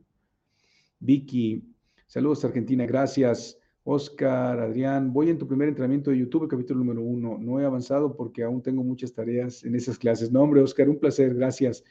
[1.00, 1.64] Vicky,
[2.06, 3.58] saludos Argentina, gracias.
[3.84, 7.40] Oscar, Adrián, voy en tu primer entrenamiento de YouTube, capítulo número uno.
[7.40, 10.32] No he avanzado porque aún tengo muchas tareas en esas clases.
[10.32, 11.84] No, hombre, Oscar, un placer, gracias.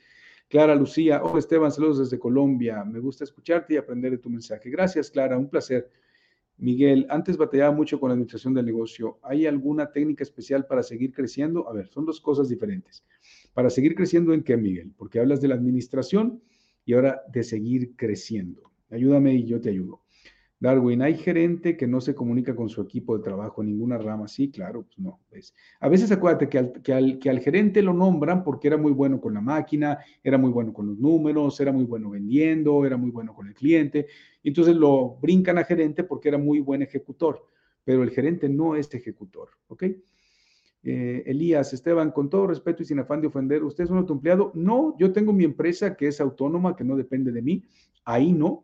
[0.49, 2.85] Clara Lucía, hola Esteban, saludos desde Colombia.
[2.85, 4.71] Me gusta escucharte y aprender de tu mensaje.
[4.71, 5.91] Gracias, Clara, un placer.
[6.59, 9.19] Miguel, antes batallaba mucho con la administración del negocio.
[9.23, 11.69] ¿Hay alguna técnica especial para seguir creciendo?
[11.69, 13.05] A ver, son dos cosas diferentes.
[13.53, 14.93] ¿Para seguir creciendo en qué, Miguel?
[14.97, 16.43] Porque hablas de la administración
[16.85, 18.71] y ahora de seguir creciendo.
[18.91, 20.02] Ayúdame y yo te ayudo.
[20.62, 24.29] Darwin, ¿hay gerente que no se comunica con su equipo de trabajo en ninguna rama?
[24.29, 25.18] Sí, claro, pues no.
[25.29, 25.57] Pues.
[25.81, 28.92] A veces acuérdate que al, que, al, que al gerente lo nombran porque era muy
[28.92, 32.96] bueno con la máquina, era muy bueno con los números, era muy bueno vendiendo, era
[32.96, 34.07] muy bueno con el cliente.
[34.44, 37.44] Entonces lo brincan a gerente porque era muy buen ejecutor,
[37.83, 39.83] pero el gerente no es ejecutor, ¿ok?
[40.85, 44.53] Eh, Elías, Esteban, con todo respeto y sin afán de ofender, ¿usted es un autoempleado?
[44.55, 47.64] No, yo tengo mi empresa que es autónoma, que no depende de mí.
[48.05, 48.62] Ahí no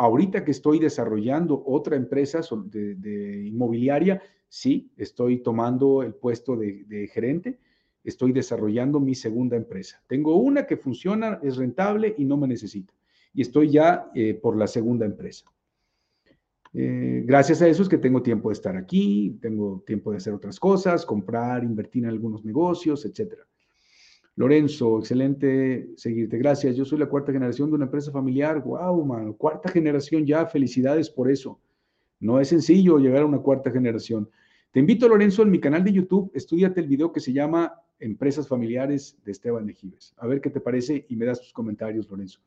[0.00, 7.58] Ahorita que estoy desarrollando otra empresa de, inmobiliaria, sí, estoy tomando el puesto de, gerente,
[8.02, 10.02] estoy desarrollando mi segunda empresa.
[10.06, 12.94] Tengo una que funciona, es rentable y no me necesita.
[13.34, 15.44] Y estoy ya eh, por la segunda empresa.
[16.72, 20.32] Eh, gracias a eso es que tengo tiempo de estar aquí, tengo tiempo de hacer
[20.32, 23.46] otras cosas, comprar, invertir en algunos negocios, etcétera.
[24.40, 26.38] Lorenzo, excelente seguirte.
[26.38, 26.74] Gracias.
[26.74, 28.62] Yo soy la cuarta generación de una empresa familiar.
[28.62, 29.34] Wow, mano.
[29.34, 30.46] Cuarta generación ya.
[30.46, 31.60] Felicidades por eso.
[32.20, 34.30] No es sencillo llegar a una cuarta generación.
[34.70, 38.48] Te invito, Lorenzo, en mi canal de YouTube, estudiate el video que se llama Empresas
[38.48, 40.14] Familiares de Esteban Ejives.
[40.16, 42.40] A ver qué te parece y me das tus comentarios, Lorenzo.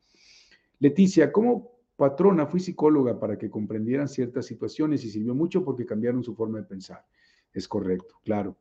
[0.80, 6.24] Leticia, ¿cómo patrona fui psicóloga para que comprendieran ciertas situaciones y sirvió mucho porque cambiaron
[6.24, 7.04] su forma de pensar?
[7.52, 8.56] Es correcto, claro.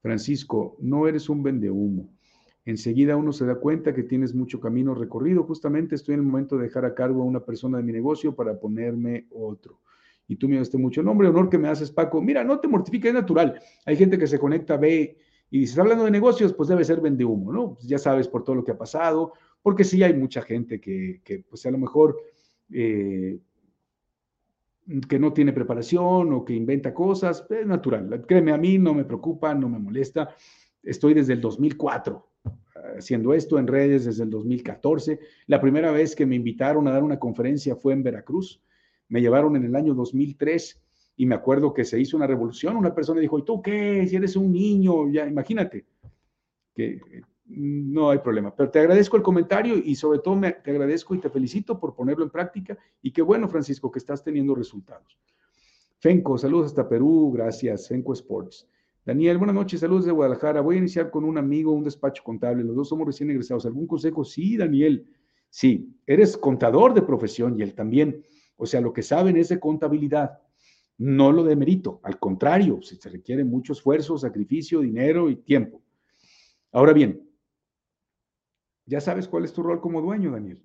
[0.00, 2.10] Francisco, no eres un vendehumo.
[2.66, 5.42] Enseguida uno se da cuenta que tienes mucho camino recorrido.
[5.44, 8.34] Justamente estoy en el momento de dejar a cargo a una persona de mi negocio
[8.34, 9.80] para ponerme otro.
[10.26, 12.22] Y tú me daste mucho nombre, honor que me haces, Paco.
[12.22, 13.60] Mira, no te mortifiques, es natural.
[13.84, 15.18] Hay gente que se conecta, ve
[15.50, 17.74] y dices, hablando de negocios, pues debe ser vendehumo, ¿no?
[17.74, 21.20] Pues ya sabes por todo lo que ha pasado, porque sí hay mucha gente que,
[21.22, 22.16] que pues a lo mejor
[22.72, 23.38] eh,
[25.06, 28.24] que no tiene preparación o que inventa cosas, es natural.
[28.26, 30.34] Créeme, a mí no me preocupa, no me molesta.
[30.82, 32.33] Estoy desde el 2004
[32.96, 35.20] haciendo esto en redes desde el 2014.
[35.46, 38.60] La primera vez que me invitaron a dar una conferencia fue en Veracruz.
[39.08, 40.80] Me llevaron en el año 2003
[41.16, 42.76] y me acuerdo que se hizo una revolución.
[42.76, 44.06] Una persona dijo, ¿y tú qué?
[44.06, 45.84] Si eres un niño, ya imagínate.
[46.74, 47.00] Que
[47.46, 48.54] no hay problema.
[48.54, 52.24] Pero te agradezco el comentario y sobre todo te agradezco y te felicito por ponerlo
[52.24, 52.76] en práctica.
[53.02, 55.18] Y qué bueno, Francisco, que estás teniendo resultados.
[55.98, 57.88] Fenco, saludos hasta Perú, gracias.
[57.88, 58.68] Fenco Sports.
[59.04, 60.62] Daniel, buenas noches, saludos de Guadalajara.
[60.62, 62.64] Voy a iniciar con un amigo, un despacho contable.
[62.64, 63.66] Los dos somos recién egresados.
[63.66, 64.24] ¿Algún consejo?
[64.24, 65.06] Sí, Daniel.
[65.50, 68.24] Sí, eres contador de profesión y él también.
[68.56, 70.40] O sea, lo que saben es de contabilidad.
[70.96, 72.00] No lo de mérito.
[72.02, 75.82] Al contrario, se requiere mucho esfuerzo, sacrificio, dinero y tiempo.
[76.72, 77.28] Ahora bien,
[78.86, 80.62] ya sabes cuál es tu rol como dueño, Daniel.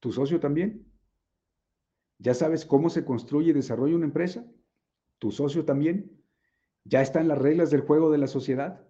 [0.00, 0.84] ¿Tu socio también?
[2.18, 4.44] ¿Ya sabes cómo se construye y desarrolla una empresa?
[5.20, 6.18] ¿Tu socio también?
[6.88, 8.80] ¿Ya están las reglas del juego de la sociedad?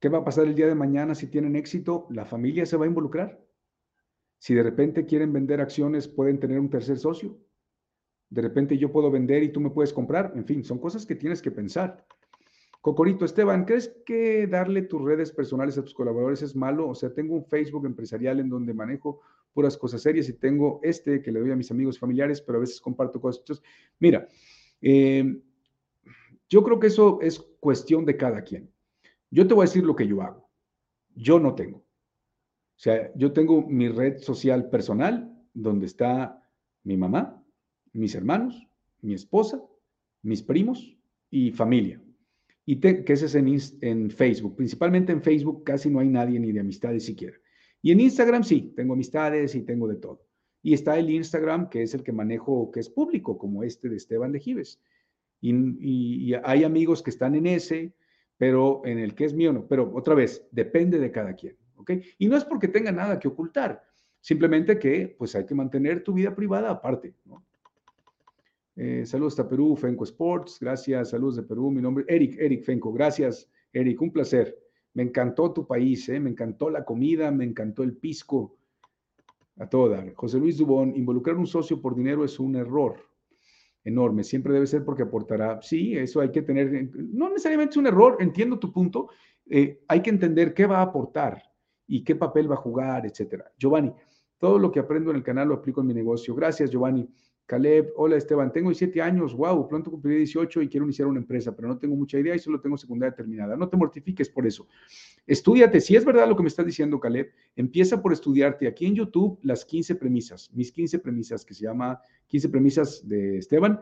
[0.00, 2.06] ¿Qué va a pasar el día de mañana si tienen éxito?
[2.08, 3.38] ¿La familia se va a involucrar?
[4.38, 7.38] Si de repente quieren vender acciones, pueden tener un tercer socio.
[8.30, 10.32] De repente yo puedo vender y tú me puedes comprar.
[10.36, 12.06] En fin, son cosas que tienes que pensar.
[12.80, 16.88] Cocorito, Esteban, ¿crees que darle tus redes personales a tus colaboradores es malo?
[16.88, 19.20] O sea, tengo un Facebook empresarial en donde manejo
[19.52, 22.60] puras cosas serias y tengo este que le doy a mis amigos familiares, pero a
[22.62, 23.62] veces comparto cosas.
[23.98, 24.28] mira,
[24.80, 25.42] eh,
[26.48, 28.70] yo creo que eso es cuestión de cada quien.
[29.30, 30.48] Yo te voy a decir lo que yo hago.
[31.14, 31.78] Yo no tengo.
[31.78, 36.42] O sea, yo tengo mi red social personal donde está
[36.84, 37.42] mi mamá,
[37.92, 38.68] mis hermanos,
[39.00, 39.62] mi esposa,
[40.22, 40.96] mis primos
[41.30, 42.00] y familia
[42.68, 44.56] y que ese es en, en, Facebook.
[44.56, 47.36] Principalmente en Facebook casi no hay nadie ni de amistades siquiera.
[47.80, 50.26] Y en Instagram sí, tengo amistades y tengo de todo.
[50.62, 53.96] Y está el Instagram, que es el que manejo, que es público, como este de
[53.96, 54.40] Esteban de
[55.40, 57.92] Y, hay amigos que están en ese,
[58.36, 59.66] pero en el que es mío no.
[59.66, 61.56] Pero otra vez, depende de cada quien.
[61.76, 61.92] ¿ok?
[62.18, 63.82] Y no es porque tenga nada que ocultar,
[64.20, 67.14] simplemente que pues hay que mantener tu vida privada aparte.
[68.76, 72.64] Eh, saludos a Perú, Fenco Sports, gracias, saludos de Perú, mi nombre es Eric, Eric
[72.64, 74.58] Fenco, gracias, Eric, un placer.
[74.92, 78.56] Me encantó tu país, eh, me encantó la comida, me encantó el pisco,
[79.58, 80.12] a todo dar.
[80.14, 82.96] José Luis Dubón, involucrar un socio por dinero es un error
[83.86, 85.62] enorme, siempre debe ser porque aportará.
[85.62, 89.08] Sí, eso hay que tener, no necesariamente es un error, entiendo tu punto,
[89.48, 91.42] eh, hay que entender qué va a aportar
[91.86, 93.52] y qué papel va a jugar, etcétera.
[93.56, 93.94] Giovanni,
[94.38, 96.34] todo lo que aprendo en el canal lo aplico en mi negocio.
[96.34, 97.08] Gracias, Giovanni.
[97.46, 101.54] Caleb, hola Esteban, tengo 17 años, wow, pronto cumpliré 18 y quiero iniciar una empresa,
[101.54, 103.56] pero no tengo mucha idea y solo tengo secundaria terminada.
[103.56, 104.66] No te mortifiques por eso.
[105.28, 108.96] Estudiate, si es verdad lo que me estás diciendo, Caleb, empieza por estudiarte aquí en
[108.96, 113.80] YouTube las 15 premisas, mis 15 premisas, que se llama 15 premisas de Esteban.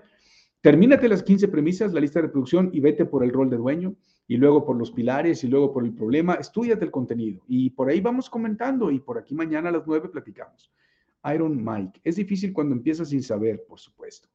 [0.60, 3.96] Termínate las 15 premisas, la lista de reproducción y vete por el rol de dueño
[4.28, 6.34] y luego por los pilares y luego por el problema.
[6.34, 10.10] Estudiate el contenido y por ahí vamos comentando y por aquí mañana a las 9
[10.10, 10.70] platicamos.
[11.32, 12.00] Iron Mike.
[12.04, 14.28] Es difícil cuando empiezas sin saber, por supuesto.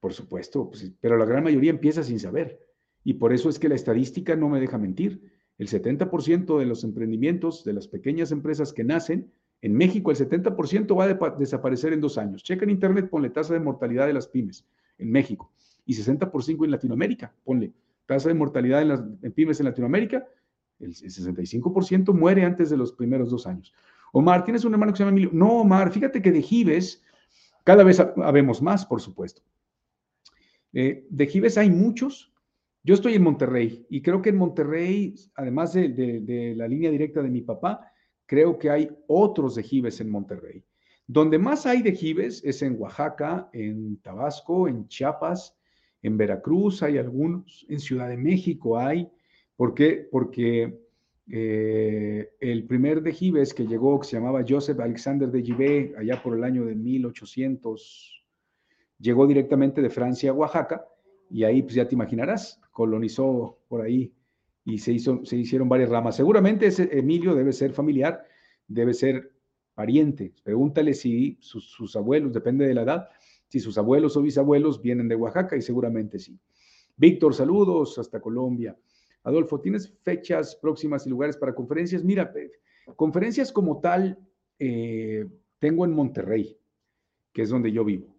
[0.00, 2.60] Por supuesto, pues, pero la gran mayoría empieza sin saber.
[3.04, 5.32] Y por eso es que la estadística no me deja mentir.
[5.58, 9.30] El 70% de los emprendimientos, de las pequeñas empresas que nacen,
[9.60, 12.42] en México el 70% va a desaparecer en dos años.
[12.42, 14.66] Checa en internet, ponle tasa de mortalidad de las pymes
[14.98, 15.52] en México
[15.86, 17.32] y 60% en Latinoamérica.
[17.44, 17.72] Ponle
[18.06, 19.02] tasa de mortalidad en las
[19.34, 20.26] pymes en Latinoamérica,
[20.82, 23.72] el 65% muere antes de los primeros dos años.
[24.12, 25.30] Omar, ¿tienes un hermano que se llama Emilio?
[25.32, 27.02] No, Omar, fíjate que de Gives
[27.64, 29.42] cada vez habemos más, por supuesto.
[30.72, 32.32] Eh, de Gives hay muchos.
[32.82, 37.30] Yo estoy en Monterrey y creo que en Monterrey, además de, la línea directa de
[37.30, 37.92] mi papá,
[38.26, 40.64] creo que hay otros de Gives en Monterrey.
[41.06, 45.56] Donde más hay de Gives es en Oaxaca, en Tabasco, en Chiapas,
[46.02, 49.08] en Veracruz hay algunos, en Ciudad de México hay.
[49.56, 50.08] ¿Por qué?
[50.10, 50.80] Porque
[51.28, 56.22] eh, el primer de Gives que llegó, que se llamaba Joseph Alexander de Givet, allá
[56.22, 58.24] por el año de 1800,
[58.98, 60.86] llegó directamente de Francia a Oaxaca
[61.30, 64.12] y ahí pues ya te imaginarás, colonizó por ahí
[64.64, 66.16] y se, hizo, se hicieron varias ramas.
[66.16, 68.24] Seguramente ese Emilio debe ser familiar,
[68.66, 69.32] debe ser
[69.74, 70.34] pariente.
[70.42, 73.08] Pregúntale si sus, sus abuelos, depende de la edad,
[73.48, 76.38] si sus abuelos o bisabuelos vienen de Oaxaca y seguramente sí.
[76.96, 78.76] Víctor, saludos hasta Colombia.
[79.24, 82.02] Adolfo, ¿tienes fechas próximas y lugares para conferencias?
[82.04, 82.32] Mira,
[82.96, 84.18] conferencias como tal
[84.58, 85.26] eh,
[85.58, 86.58] tengo en Monterrey,
[87.32, 88.16] que es donde yo vivo.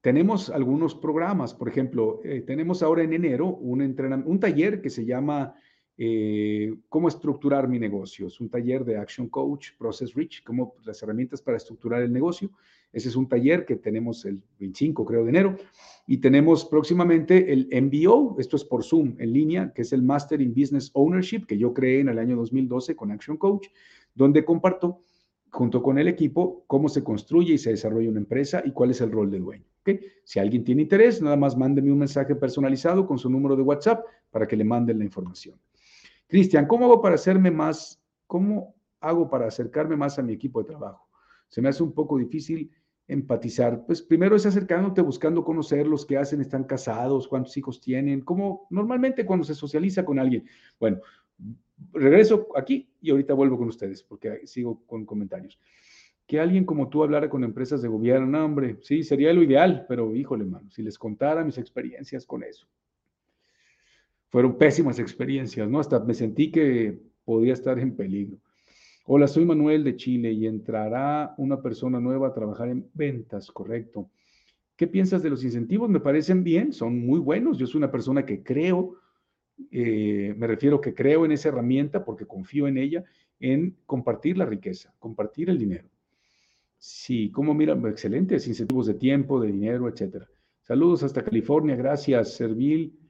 [0.00, 3.80] Tenemos algunos programas, por ejemplo, eh, tenemos ahora en enero un,
[4.26, 5.56] un taller que se llama
[5.98, 8.26] eh, Cómo estructurar mi negocio.
[8.26, 12.50] Es un taller de Action Coach, Process Rich, como las herramientas para estructurar el negocio.
[12.92, 15.56] Ese es un taller que tenemos el 25, creo, de enero.
[16.06, 20.40] Y tenemos próximamente el MBO, esto es por Zoom en línea, que es el Master
[20.40, 23.68] in Business Ownership que yo creé en el año 2012 con Action Coach,
[24.14, 25.00] donde comparto
[25.50, 29.00] junto con el equipo cómo se construye y se desarrolla una empresa y cuál es
[29.00, 29.64] el rol del dueño.
[29.80, 30.00] ¿okay?
[30.24, 34.04] Si alguien tiene interés, nada más mándeme un mensaje personalizado con su número de WhatsApp
[34.30, 35.58] para que le manden la información.
[36.28, 40.68] Cristian, ¿cómo hago para hacerme más, cómo hago para acercarme más a mi equipo de
[40.68, 41.08] trabajo?
[41.48, 42.70] Se me hace un poco difícil
[43.08, 43.84] empatizar?
[43.86, 48.66] Pues primero es acercándote, buscando conocer los que hacen, están casados, cuántos hijos tienen, como
[48.70, 50.44] normalmente cuando se socializa con alguien.
[50.78, 50.98] Bueno,
[51.92, 55.58] regreso aquí y ahorita vuelvo con ustedes porque sigo con comentarios.
[56.26, 60.14] Que alguien como tú hablara con empresas de gobierno, hombre, sí, sería lo ideal, pero
[60.14, 62.66] híjole, mano, si les contara mis experiencias con eso.
[64.36, 65.80] Fueron pésimas experiencias, ¿no?
[65.80, 68.36] Hasta me sentí que podía estar en peligro.
[69.06, 74.10] Hola, soy Manuel de Chile y entrará una persona nueva a trabajar en ventas, correcto.
[74.76, 75.88] ¿Qué piensas de los incentivos?
[75.88, 77.56] Me parecen bien, son muy buenos.
[77.56, 78.96] Yo soy una persona que creo,
[79.70, 83.04] eh, me refiero que creo en esa herramienta porque confío en ella,
[83.40, 85.88] en compartir la riqueza, compartir el dinero.
[86.76, 90.28] Sí, como mira, excelentes incentivos de tiempo, de dinero, etcétera.
[90.60, 93.05] Saludos hasta California, gracias, Servil.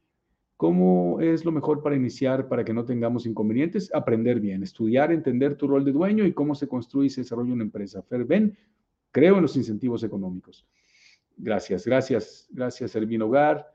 [0.57, 3.91] ¿Cómo es lo mejor para iniciar para que no tengamos inconvenientes?
[3.95, 7.53] Aprender bien, estudiar, entender tu rol de dueño y cómo se construye y se desarrolla
[7.53, 8.03] una empresa.
[8.03, 8.57] Ferben,
[9.11, 10.67] creo en los incentivos económicos.
[11.37, 13.67] Gracias, gracias, gracias, Hermino Hogar.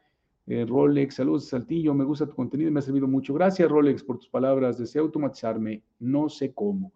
[0.48, 3.36] Eh, Rolex, saludos, Saltillo, me gusta tu contenido me ha servido mucho.
[3.36, 4.80] Gracias, Rolex, por tus palabras.
[4.80, 6.92] Deseo automatizarme, no sé cómo.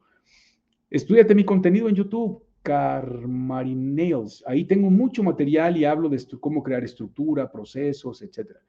[0.89, 4.43] Estudiate mi contenido en YouTube, Carmarinails.
[4.47, 8.61] Ahí tengo mucho material y hablo de cómo crear estructura, procesos, etcétera.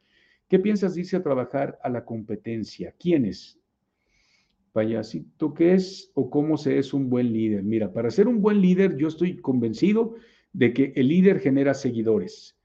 [0.49, 2.95] ¿Qué piensas dice a trabajar a la competencia?
[2.99, 3.59] ¿Quiénes?
[4.73, 7.63] Payasito, ¿qué es o cómo se es un buen líder?
[7.63, 10.15] Mira, para ser un buen líder yo estoy convencido
[10.53, 12.56] de que el líder genera seguidores.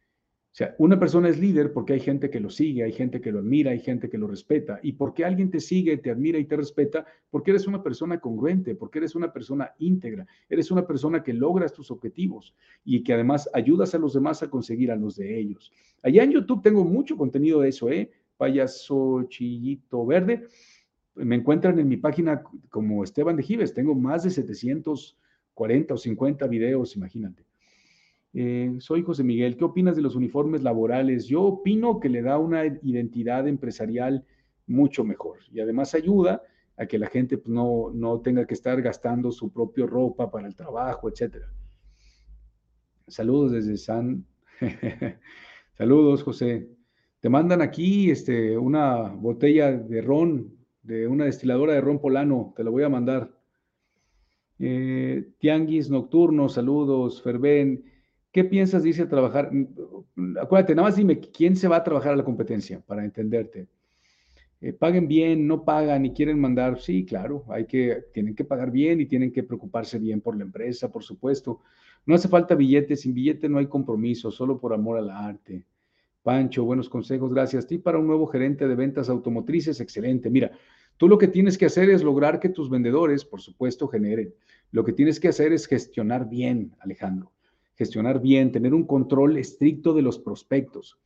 [0.51, 3.31] O sea, una persona es líder porque hay gente que lo sigue, hay gente que
[3.31, 4.81] lo admira, hay gente que lo respeta.
[4.83, 8.75] Y porque alguien te sigue, te admira y te respeta, porque eres una persona congruente,
[8.75, 13.49] porque eres una persona íntegra, eres una persona que logras tus objetivos y que además
[13.53, 15.71] ayudas a los demás a conseguir a los de ellos.
[16.03, 18.11] Allá en YouTube tengo mucho contenido de eso, ¿eh?
[18.35, 20.47] Payaso Chillito Verde.
[21.15, 23.73] Me encuentran en mi página como Esteban de Gives.
[23.73, 27.50] Tengo más de 740 o 50 videos, imagínate.
[28.33, 31.25] Eh, soy José Miguel, ¿qué opinas de los uniformes laborales?
[31.25, 34.25] Yo opino que le da una identidad empresarial
[34.67, 36.41] mucho mejor y además ayuda
[36.77, 40.47] a que la gente pues, no, no tenga que estar gastando su propia ropa para
[40.47, 41.43] el trabajo, etc.
[43.07, 44.25] Saludos desde San...
[45.77, 46.69] Saludos, José.
[47.19, 52.63] Te mandan aquí este, una botella de ron, de una destiladora de ron polano, te
[52.63, 53.31] la voy a mandar.
[54.59, 57.90] Eh, tianguis nocturno, saludos, Ferben.
[58.31, 59.51] ¿Qué piensas, dice, trabajar?
[59.51, 63.67] Mm, acuérdate, nada más dime, ¿quién se va a trabajar a la competencia para entenderte?
[64.61, 68.71] Eh, paguen bien, no pagan y quieren mandar, sí, claro, hay que, tienen que pagar
[68.71, 71.59] bien y tienen que preocuparse bien por la empresa, por supuesto.
[72.05, 75.65] No hace falta billete, sin billete no hay compromiso, solo por amor al arte.
[76.23, 77.67] Pancho, buenos consejos, gracias.
[77.67, 80.29] Ti para un nuevo gerente de ventas automotrices, excelente.
[80.29, 80.51] Mira,
[80.95, 84.33] tú lo que tienes que hacer es lograr que tus vendedores, por supuesto, generen.
[84.71, 87.31] Lo que tienes que hacer es gestionar bien, Alejandro
[87.81, 90.99] gestionar bien, tener un control estricto de los prospectos.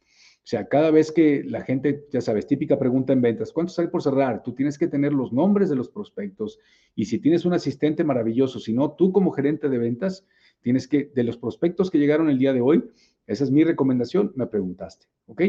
[0.46, 3.88] O sea, cada vez que la gente, ya sabes, típica pregunta en ventas, ¿cuántos hay
[3.88, 4.44] por cerrar?
[4.44, 6.60] Tú tienes que tener los nombres de los prospectos
[6.94, 10.26] y si tienes un asistente maravilloso, si no, tú como gerente de ventas,
[10.60, 12.84] tienes que, de los prospectos que llegaron el día de hoy,
[13.26, 15.42] esa es mi recomendación, me preguntaste, ¿ok?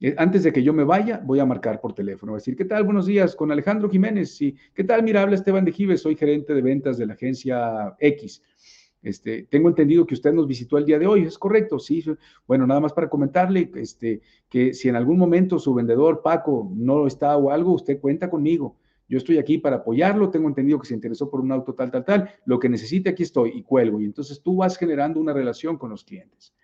[0.00, 2.56] Eh, antes de que yo me vaya, voy a marcar por teléfono, voy a decir,
[2.56, 2.82] ¿qué tal?
[2.82, 4.34] Buenos días, con Alejandro Jiménez.
[4.34, 5.02] Sí, ¿qué tal?
[5.02, 8.42] Mira, habla Esteban de soy gerente de ventas de la agencia X.
[9.02, 11.78] Este, tengo entendido que usted nos visitó el día de hoy, ¿es correcto?
[11.78, 12.04] Sí.
[12.46, 17.06] Bueno, nada más para comentarle este, que si en algún momento su vendedor, Paco, no
[17.06, 18.76] está o algo, usted cuenta conmigo.
[19.08, 22.04] Yo estoy aquí para apoyarlo, tengo entendido que se interesó por un auto tal, tal,
[22.04, 24.00] tal, lo que necesite aquí estoy y cuelgo.
[24.00, 26.54] Y entonces tú vas generando una relación con los clientes.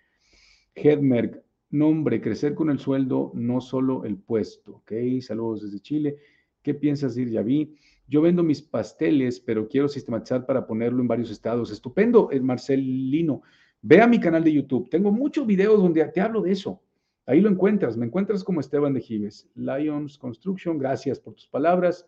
[0.73, 4.77] Hedmerg, Nombre, crecer con el sueldo, no solo el puesto.
[4.77, 6.17] Ok, saludos desde Chile.
[6.63, 7.75] ¿Qué piensas decir, Yaví?
[8.09, 11.71] Yo vendo mis pasteles, pero quiero sistematizar para ponerlo en varios estados.
[11.71, 13.43] Estupendo, el Marcelino.
[13.83, 14.89] Ve a mi canal de YouTube.
[14.89, 16.81] Tengo muchos videos donde te hablo de eso.
[17.27, 17.95] Ahí lo encuentras.
[17.95, 19.47] Me encuentras como Esteban de Gives.
[19.53, 22.07] Lions Construction, gracias por tus palabras.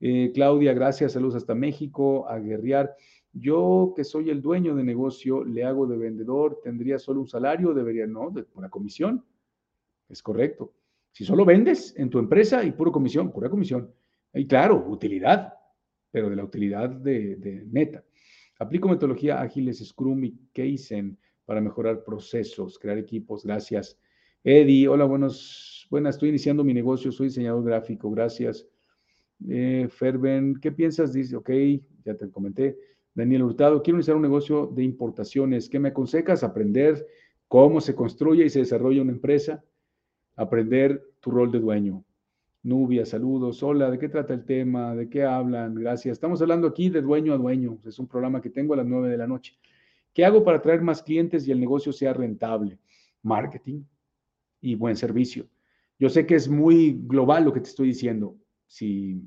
[0.00, 1.12] Eh, Claudia, gracias.
[1.12, 2.26] Saludos hasta México.
[2.30, 2.40] A.
[3.34, 7.74] Yo, que soy el dueño de negocio, le hago de vendedor, ¿tendría solo un salario?
[7.74, 9.22] Debería, no, de pura comisión.
[10.08, 10.72] Es correcto.
[11.12, 13.92] Si solo vendes en tu empresa y puro comisión, pura comisión.
[14.36, 15.54] Y claro, utilidad,
[16.10, 18.04] pero de la utilidad de, de neta.
[18.58, 23.44] Aplico metodología ágiles, Scrum y Kaizen para mejorar procesos, crear equipos.
[23.44, 23.98] Gracias.
[24.44, 28.68] Eddie, hola, buenos, buenas, estoy iniciando mi negocio, soy diseñador gráfico, gracias.
[29.48, 31.12] Eh, Ferben, ¿qué piensas?
[31.12, 31.50] Dice, ok,
[32.04, 32.78] ya te comenté.
[33.14, 35.68] Daniel Hurtado, quiero iniciar un negocio de importaciones.
[35.68, 36.44] ¿Qué me aconsejas?
[36.44, 37.06] Aprender
[37.48, 39.64] cómo se construye y se desarrolla una empresa,
[40.36, 42.05] aprender tu rol de dueño.
[42.66, 43.62] Nubia, saludos.
[43.62, 44.92] Hola, ¿de qué trata el tema?
[44.92, 45.76] ¿De qué hablan?
[45.76, 46.14] Gracias.
[46.14, 47.78] Estamos hablando aquí de dueño a dueño.
[47.86, 49.56] Es un programa que tengo a las nueve de la noche.
[50.12, 52.80] ¿Qué hago para atraer más clientes y el negocio sea rentable?
[53.22, 53.84] Marketing
[54.60, 55.46] y buen servicio.
[55.96, 58.36] Yo sé que es muy global lo que te estoy diciendo.
[58.66, 59.22] Si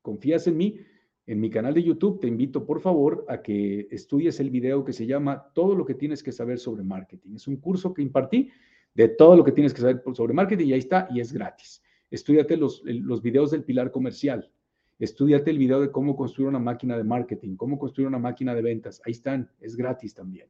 [0.00, 0.80] confías en mí,
[1.26, 4.94] en mi canal de YouTube te invito por favor a que estudies el video que
[4.94, 7.34] se llama Todo lo que tienes que saber sobre marketing.
[7.34, 8.48] Es un curso que impartí
[8.94, 11.82] de todo lo que tienes que saber sobre marketing y ahí está y es gratis.
[12.10, 14.50] Estudiate los, los videos del pilar comercial.
[14.98, 18.62] Estudiate el video de cómo construir una máquina de marketing, cómo construir una máquina de
[18.62, 19.00] ventas.
[19.04, 20.48] Ahí están, es gratis también.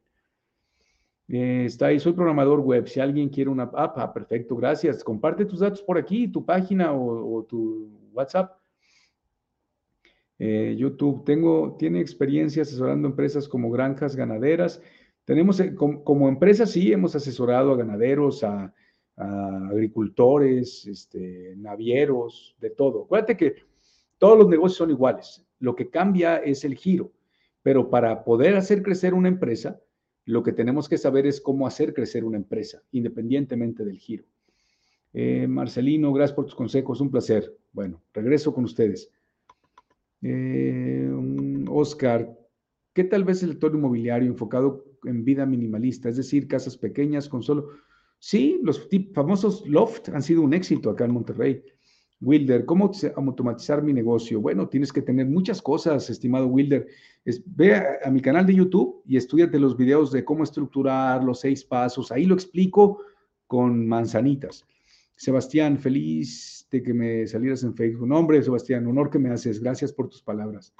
[1.27, 2.87] Eh, está ahí, soy programador web.
[2.87, 5.03] Si alguien quiere una app, ah, perfecto, gracias.
[5.03, 8.59] Comparte tus datos por aquí, tu página o tu WhatsApp
[10.39, 11.25] eh, YouTube.
[11.25, 14.81] Tengo, tiene experiencia asesorando empresas como granjas ganaderas.
[15.25, 18.73] Tenemos, eh, como, empresa, sí, hemos asesorado a ganaderos, a,
[19.19, 23.03] agricultores, este, navieros, de todo.
[23.03, 23.55] Acuérdate que
[24.17, 25.45] todos los negocios son iguales.
[25.59, 27.11] Lo que cambia es el giro.
[27.61, 29.81] Pero para poder hacer crecer una empresa,
[30.25, 34.23] lo que tenemos que saber es cómo hacer crecer una empresa, independientemente del giro.
[35.11, 37.57] Eh, Marcelino, gracias por tus consejos, un placer.
[37.73, 39.11] Bueno, regreso con ustedes.
[40.21, 41.11] Eh,
[41.67, 42.37] Oscar,
[42.93, 46.07] ¿qué tal vez el sector inmobiliario enfocado en vida minimalista?
[46.07, 47.69] Es decir, casas pequeñas con solo...
[48.19, 51.63] Sí, los famosos loft han sido un éxito acá en Monterrey.
[52.21, 54.41] Wilder, ¿cómo automatizar mi negocio?
[54.41, 56.85] Bueno, tienes que tener muchas cosas, estimado Wilder.
[57.45, 61.63] ve a, mi canal de YouTube y estudiate los videos de cómo estructurar los seis
[61.63, 62.11] pasos.
[62.11, 62.99] Ahí lo explico
[63.47, 64.65] con manzanitas.
[65.15, 68.07] Sebastián, feliz de que me salieras en Facebook.
[68.07, 69.61] No, hombre, Sebastián, honor que me haces.
[69.61, 70.73] Gracias por tus palabras.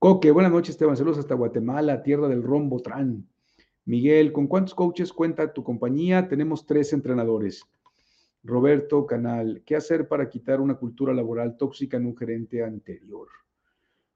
[0.00, 0.96] Coque, buenas noches, Esteban.
[0.96, 3.28] Saludos hasta Guatemala, tierra del rombo tran.
[3.84, 6.28] Miguel, ¿con cuántos coaches cuenta tu compañía?
[6.28, 7.64] Tenemos tres entrenadores.
[8.44, 13.28] Roberto Canal, ¿qué hacer para quitar una cultura laboral tóxica en un gerente anterior?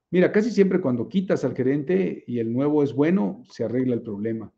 [0.09, 4.01] Mira, casi siempre cuando quitas al gerente y el nuevo es bueno, se arregla el
[4.01, 4.51] problema.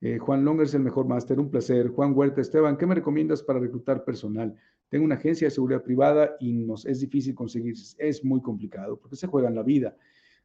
[0.00, 1.88] Eh, Juan Longer es el mejor máster, un placer.
[1.88, 4.54] Juan Huerta, Esteban, ¿qué me recomiendas para reclutar personal?
[4.88, 9.16] Tengo una agencia de seguridad privada y nos es difícil conseguir, es muy complicado porque
[9.16, 9.96] se juega en la vida.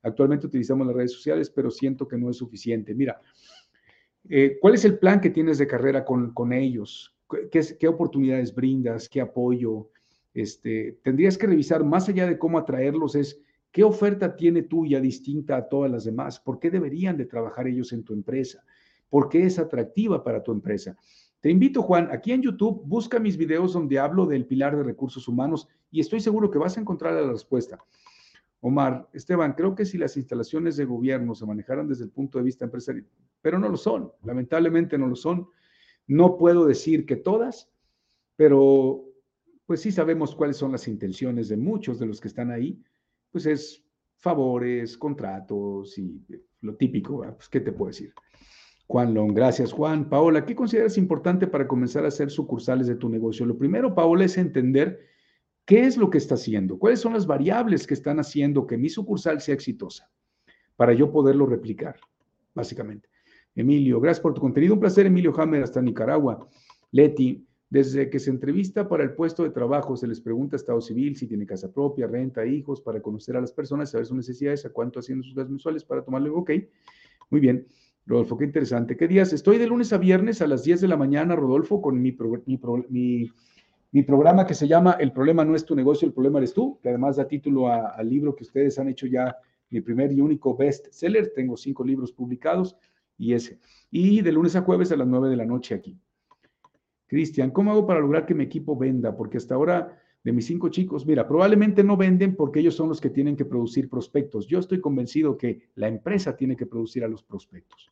[0.03, 2.93] Actualmente utilizamos las redes sociales, pero siento que no es suficiente.
[2.93, 3.19] Mira,
[4.29, 7.15] eh, ¿cuál es el plan que tienes de carrera con, con ellos?
[7.51, 9.09] ¿Qué, ¿Qué, oportunidades brindas?
[9.09, 9.89] ¿Qué apoyo?
[10.33, 13.39] Este, tendrías que revisar más allá de cómo atraerlos, es
[13.71, 16.39] qué oferta tiene tuya distinta a todas las demás.
[16.39, 18.63] ¿Por qué deberían de trabajar ellos en tu empresa?
[19.09, 20.95] ¿Por qué es atractiva para tu empresa?
[21.39, 25.27] Te invito, Juan, aquí en YouTube, busca mis videos donde hablo del pilar de recursos
[25.27, 27.79] humanos y estoy seguro que vas a encontrar la respuesta.
[28.61, 32.43] Omar, Esteban, creo que si las instalaciones de gobierno se manejaran desde el punto de
[32.43, 33.05] vista empresarial,
[33.41, 35.47] pero no lo son, lamentablemente no lo son.
[36.07, 37.69] No puedo decir que todas,
[38.35, 39.03] pero
[39.65, 42.81] pues sí sabemos cuáles son las intenciones de muchos de los que están ahí,
[43.31, 43.83] pues es
[44.15, 46.25] favores, contratos y
[46.61, 48.13] lo típico, pues qué te puedo decir.
[48.87, 50.09] Juan Long, gracias Juan.
[50.09, 53.45] Paola, ¿qué consideras importante para comenzar a hacer sucursales de tu negocio?
[53.45, 55.01] Lo primero, Paola, es entender
[55.67, 58.89] qué es lo que está haciendo, cuáles son las variables que están haciendo que mi
[58.89, 60.09] sucursal sea exitosa,
[60.77, 61.97] para yo poderlo replicar,
[62.55, 63.09] básicamente.
[63.53, 64.75] Emilio, gracias por tu contenido.
[64.75, 66.47] Un placer, Emilio Hammer, hasta Nicaragua.
[66.91, 71.17] Leti, desde que se entrevista para el puesto de trabajo, se les pregunta estado civil,
[71.17, 74.69] si tiene casa propia, renta, hijos, para conocer a las personas, saber sus necesidades, a
[74.69, 76.51] cuánto haciendo sus gastos mensuales para tomarle, ok,
[77.29, 77.67] muy bien.
[78.05, 78.95] Rodolfo, qué interesante.
[78.95, 79.33] ¿Qué días?
[79.33, 82.15] Estoy de lunes a viernes a las 10 de la mañana, Rodolfo, con mi,
[82.89, 83.29] mi,
[84.03, 86.89] programa que se llama El problema no es tu negocio, el problema eres tú, que
[86.89, 89.35] además da título al libro que ustedes han hecho ya,
[89.69, 91.31] mi primer y único best seller.
[91.35, 92.77] Tengo cinco libros publicados
[93.17, 93.59] y ese.
[93.89, 95.99] Y de lunes a jueves a las 9 de la noche aquí.
[97.07, 99.15] Cristian, ¿cómo hago para lograr que mi equipo venda?
[99.15, 102.99] Porque hasta ahora de mis cinco chicos, mira, probablemente no venden porque ellos son los
[102.99, 104.45] que tienen que producir prospectos.
[104.45, 107.89] Yo estoy convencido que la empresa tiene que producir a los prospectos.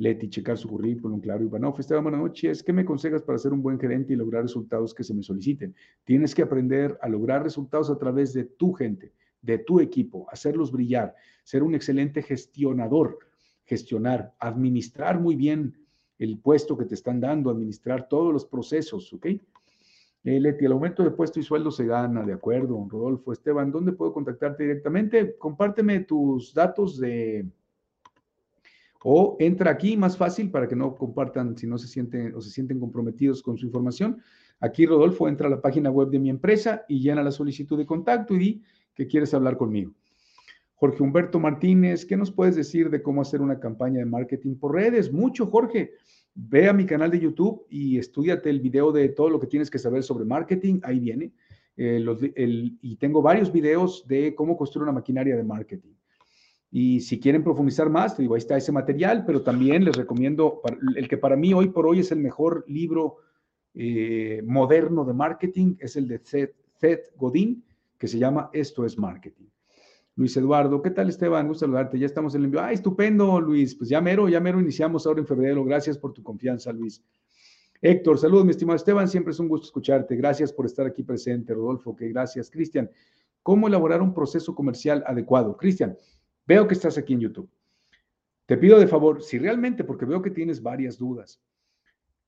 [0.00, 1.44] Leti, checar su currículum, claro.
[1.44, 2.62] Ivanov, Esteban, buenas noches.
[2.62, 5.74] ¿Qué me aconsejas para ser un buen gerente y lograr resultados que se me soliciten?
[6.04, 10.72] Tienes que aprender a lograr resultados a través de tu gente, de tu equipo, hacerlos
[10.72, 13.18] brillar, ser un excelente gestionador,
[13.66, 15.76] gestionar, administrar muy bien
[16.18, 19.26] el puesto que te están dando, administrar todos los procesos, ¿ok?
[19.26, 22.86] Eh, Leti, el aumento de puesto y sueldo se gana, de acuerdo.
[22.88, 25.36] Rodolfo, Esteban, ¿dónde puedo contactarte directamente?
[25.36, 27.46] Compárteme tus datos de...
[29.02, 32.50] O entra aquí, más fácil, para que no compartan si no se sienten o se
[32.50, 34.20] sienten comprometidos con su información.
[34.60, 37.86] Aquí, Rodolfo, entra a la página web de mi empresa y llena la solicitud de
[37.86, 38.62] contacto y di
[38.94, 39.92] que quieres hablar conmigo.
[40.74, 44.74] Jorge Humberto Martínez, ¿qué nos puedes decir de cómo hacer una campaña de marketing por
[44.74, 45.12] redes?
[45.12, 45.92] Mucho, Jorge
[46.34, 49.70] ve a mi canal de YouTube y estudiate el video de todo lo que tienes
[49.70, 51.32] que saber sobre marketing, ahí viene.
[51.76, 52.04] Eh,
[52.82, 55.92] y tengo varios videos de cómo construir una maquinaria de marketing.
[56.70, 60.62] Y si quieren profundizar más, te digo, ahí está ese material, pero también les recomiendo
[60.94, 63.16] el que para mí hoy por hoy es el mejor libro
[63.74, 67.64] eh, moderno de marketing, es el de Seth Godin,
[67.98, 69.46] que se llama Esto es Marketing.
[70.16, 71.48] Luis Eduardo, ¿qué tal Esteban?
[71.48, 71.98] Gusto saludarte.
[71.98, 72.60] Ya estamos en el envío.
[72.60, 73.74] Ah, estupendo, Luis.
[73.74, 75.64] Pues ya mero, ya mero iniciamos ahora en febrero.
[75.64, 77.02] Gracias por tu confianza, Luis.
[77.80, 79.08] Héctor, saludos, mi estimado Esteban.
[79.08, 80.16] Siempre es un gusto escucharte.
[80.16, 81.54] Gracias por estar aquí presente.
[81.54, 82.50] Rodolfo, que gracias.
[82.50, 82.90] Cristian,
[83.42, 85.56] ¿cómo elaborar un proceso comercial adecuado?
[85.56, 85.96] Cristian,
[86.50, 87.48] veo que estás aquí en YouTube.
[88.46, 91.40] Te pido de favor, si realmente, porque veo que tienes varias dudas.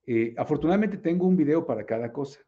[0.07, 2.39] Eh, afortunadamente tengo un video para cada cosa.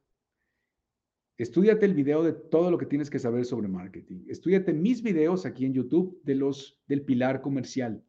[1.37, 4.25] Estudiate el video de todo lo que tienes que saber sobre marketing.
[4.29, 8.01] Estudiate mis videos aquí en YouTube de los, del pilar comercial.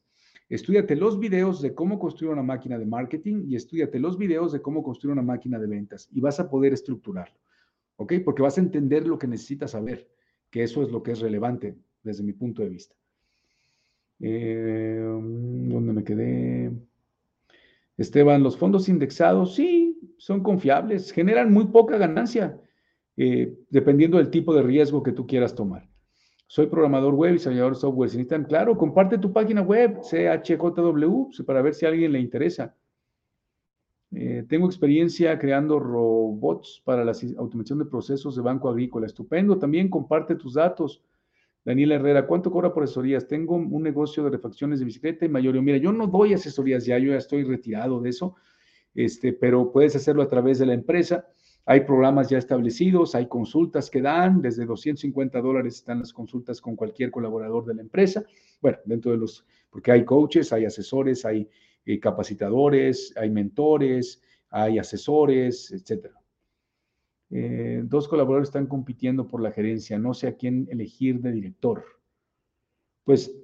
[0.48, 4.62] Estudiate los videos de cómo construir una máquina de marketing y estudiate los videos de
[4.62, 7.40] cómo construir una máquina de ventas y vas a poder estructurarlo.
[7.96, 8.14] ¿Ok?
[8.24, 10.08] Porque vas a entender lo que necesitas saber,
[10.52, 12.96] que eso es lo que es relevante desde mi punto de vista.
[14.20, 16.72] Eh, ¿Dónde me quedé?
[17.98, 22.60] Esteban, los fondos indexados, sí, son confiables, generan muy poca ganancia
[23.18, 25.88] eh, dependiendo del tipo de riesgo que tú quieras tomar.
[26.48, 28.10] Soy programador web y desarrollador de software.
[28.10, 32.76] Si necesitan, claro, comparte tu página web, CHJW, para ver si a alguien le interesa.
[34.12, 39.08] Eh, tengo experiencia creando robots para la automatización de procesos de banco agrícola.
[39.08, 39.58] Estupendo.
[39.58, 41.02] También comparte tus datos.
[41.66, 43.28] Daniel Herrera, ¿cuánto cobra por asesorías?
[43.28, 45.64] Tengo un negocio de refacciones de bicicleta y mayoría.
[45.64, 48.36] Mira, yo no doy asesorías ya, yo ya estoy retirado de eso,
[48.94, 51.28] este, pero puedes hacerlo a través de la empresa.
[51.66, 56.76] Hay programas ya establecidos, hay consultas que dan, desde 250 dólares están las consultas con
[56.76, 58.24] cualquier colaborador de la empresa.
[58.62, 61.50] Bueno, dentro de los, porque hay coaches, hay asesores, hay
[61.88, 66.12] eh, capacitadores, hay mentores, hay asesores, etc.
[67.32, 71.84] Eh, dos colaboradores están compitiendo por la gerencia, no sé a quién elegir de director.
[73.04, 73.36] Pues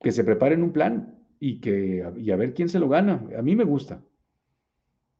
[0.00, 3.26] que se preparen un plan y, que, y a ver quién se lo gana.
[3.36, 4.02] A mí me gusta.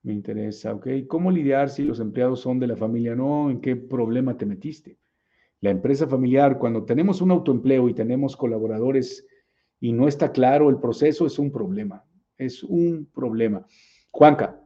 [0.03, 0.87] Me interesa, ¿ok?
[1.09, 3.17] ¿Cómo lidiar si los empleados son de la familia?
[3.17, 4.99] No, ¿en qué problema te metiste?
[5.61, 9.27] La empresa familiar, cuando tenemos un autoempleo y tenemos colaboradores
[9.81, 12.05] y no está claro el proceso, es un problema.
[12.39, 13.67] Es un problema.
[14.11, 14.61] Juanca,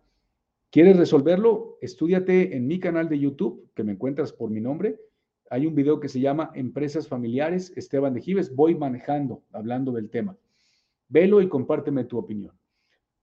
[0.71, 1.79] ¿quieres resolverlo?
[1.81, 5.01] Estúdiate en mi canal de YouTube, que me encuentras por mi nombre.
[5.51, 8.55] Hay un video que se llama Empresas Familiares, Esteban de Gives.
[8.55, 10.37] Voy manejando, hablando del tema.
[11.09, 12.53] Velo y compárteme tu opinión.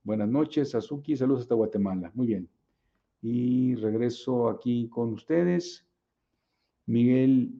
[0.04, 1.16] Buenas noches, Azuki.
[1.16, 2.12] Saludos hasta Guatemala.
[2.14, 2.50] Muy bien.
[3.22, 5.86] Y regreso aquí con ustedes.
[6.86, 7.52] Miguel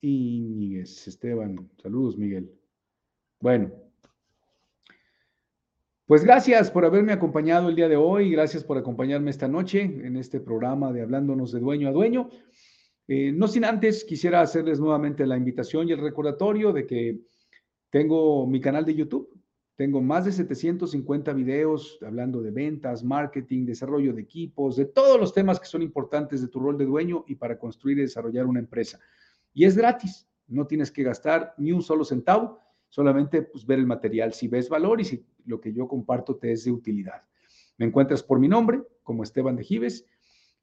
[0.00, 1.70] Íñiguez, Esteban.
[1.82, 2.50] Saludos, Miguel.
[3.40, 3.83] Bueno.
[6.06, 8.30] Pues gracias por haberme acompañado el día de hoy.
[8.30, 12.28] Gracias por acompañarme esta noche en este programa de Hablándonos de Dueño a Dueño.
[13.08, 17.20] Eh, no sin antes, quisiera hacerles nuevamente la invitación y el recordatorio de que
[17.88, 19.30] tengo mi canal de YouTube,
[19.76, 25.32] tengo más de 750 videos hablando de ventas, marketing, desarrollo de equipos, de todos los
[25.32, 28.60] temas que son importantes de tu rol de dueño y para construir y desarrollar una
[28.60, 29.00] empresa.
[29.54, 32.60] Y es gratis, no tienes que gastar ni un solo centavo,
[32.94, 36.52] solamente pues, ver el material si ves valor y si lo que yo comparto te
[36.52, 37.22] es de utilidad.
[37.76, 40.06] Me encuentras por mi nombre, como Esteban de Gives,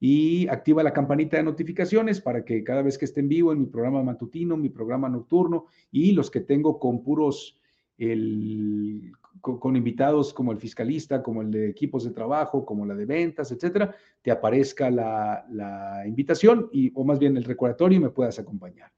[0.00, 3.60] y activa la campanita de notificaciones para que cada vez que esté en vivo en
[3.60, 7.58] mi programa matutino, mi programa nocturno y los que tengo con puros
[7.98, 9.12] el,
[9.42, 13.52] con, invitados como el fiscalista, como el de equipos de trabajo, como la de ventas,
[13.52, 18.90] etcétera, te aparezca la, invitación y, o más bien el recordatorio y me puedas acompañar.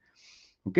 [0.63, 0.79] ¿Ok?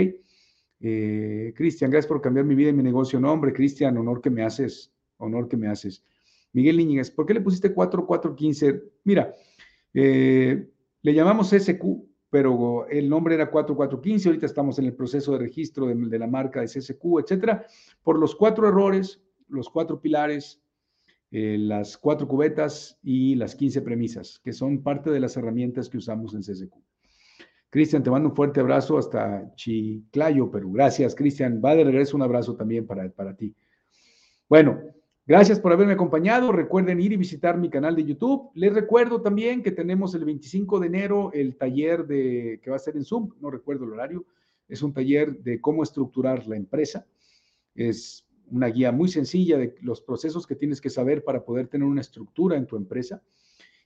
[0.87, 3.19] Eh, Cristian, gracias por cambiar mi vida y mi negocio.
[3.19, 6.05] No, hombre, Cristian, honor que me haces, honor que me haces.
[6.53, 8.83] Miguel Niñez, ¿por qué le pusiste 4415?
[9.05, 9.35] Mira,
[9.95, 10.69] eh,
[11.01, 11.83] le llamamos SQ,
[12.29, 16.61] pero el nombre era 4415, ahorita estamos en el proceso de registro de, la marca
[16.61, 17.65] de CSQ, etcétera,
[18.03, 20.61] por los cuatro errores, los cuatro pilares,
[21.31, 25.97] eh, las cuatro cubetas y las 15 premisas, que son parte de las herramientas que
[25.97, 26.75] usamos en CSQ.
[27.75, 30.71] Cristian, te mando un fuerte abrazo hasta Chiclayo, Perú.
[30.71, 31.61] Gracias, Cristian.
[31.61, 33.53] Va de regreso un abrazo también para, para ti.
[34.49, 34.79] Bueno,
[35.27, 36.53] Gracias por haberme acompañado.
[36.53, 38.51] Recuerden ir y visitar mi canal de YouTube.
[38.55, 42.79] Les recuerdo también que tenemos el 25 de enero el taller de que va a
[42.79, 44.27] ser en Zoom, no recuerdo el horario.
[44.69, 47.07] Es un taller de cómo estructurar la empresa.
[47.75, 51.89] Es una guía muy sencilla de los procesos que tienes que saber para poder tener
[51.89, 53.23] una estructura en tu empresa.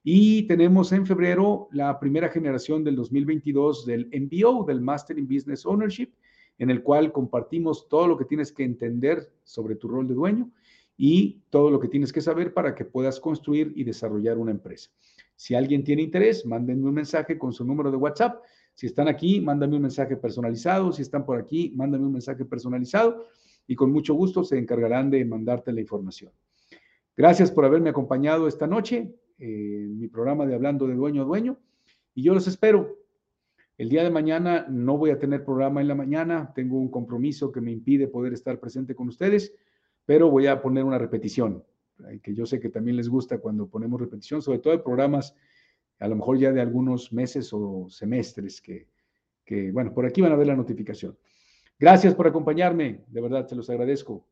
[0.03, 5.67] Y tenemos en febrero la primera generación del 2022 del MBO, del Master in Business
[5.67, 6.11] Ownership,
[6.59, 10.51] en el cual compartimos todo lo que tienes que entender sobre tu rol de dueño
[10.97, 14.91] y todo lo que tienes que saber para que puedas construir y desarrollar una empresa.
[15.37, 18.43] Si alguien tiene interés, mándenme un mensaje con su número de WhatsApp.
[18.75, 20.93] Si están aquí, mándame un mensaje personalizado.
[20.93, 23.27] Si están por aquí, mándame un mensaje personalizado
[23.69, 26.33] y con mucho gusto se encargarán de mandarte la información.
[27.17, 31.59] Gracias por haberme acompañado esta noche mi programa de Hablando de Dueño a Dueño
[32.15, 32.97] y yo los espero.
[33.77, 37.53] El día de mañana no voy a tener programa en la mañana, tengo un compromiso
[37.53, 39.53] que me impide poder estar presente con ustedes
[40.09, 41.63] pero voy a poner una repetición,
[42.09, 45.37] eh, que yo sé que también les gusta cuando ponemos repetición, sobre todo de programas,
[45.99, 48.89] a lo mejor ya de algunos meses o semestres, que,
[49.45, 51.15] que bueno, por aquí van a ver la notificación.
[51.79, 54.27] Gracias por acompañarme, de verdad, se los agradezco.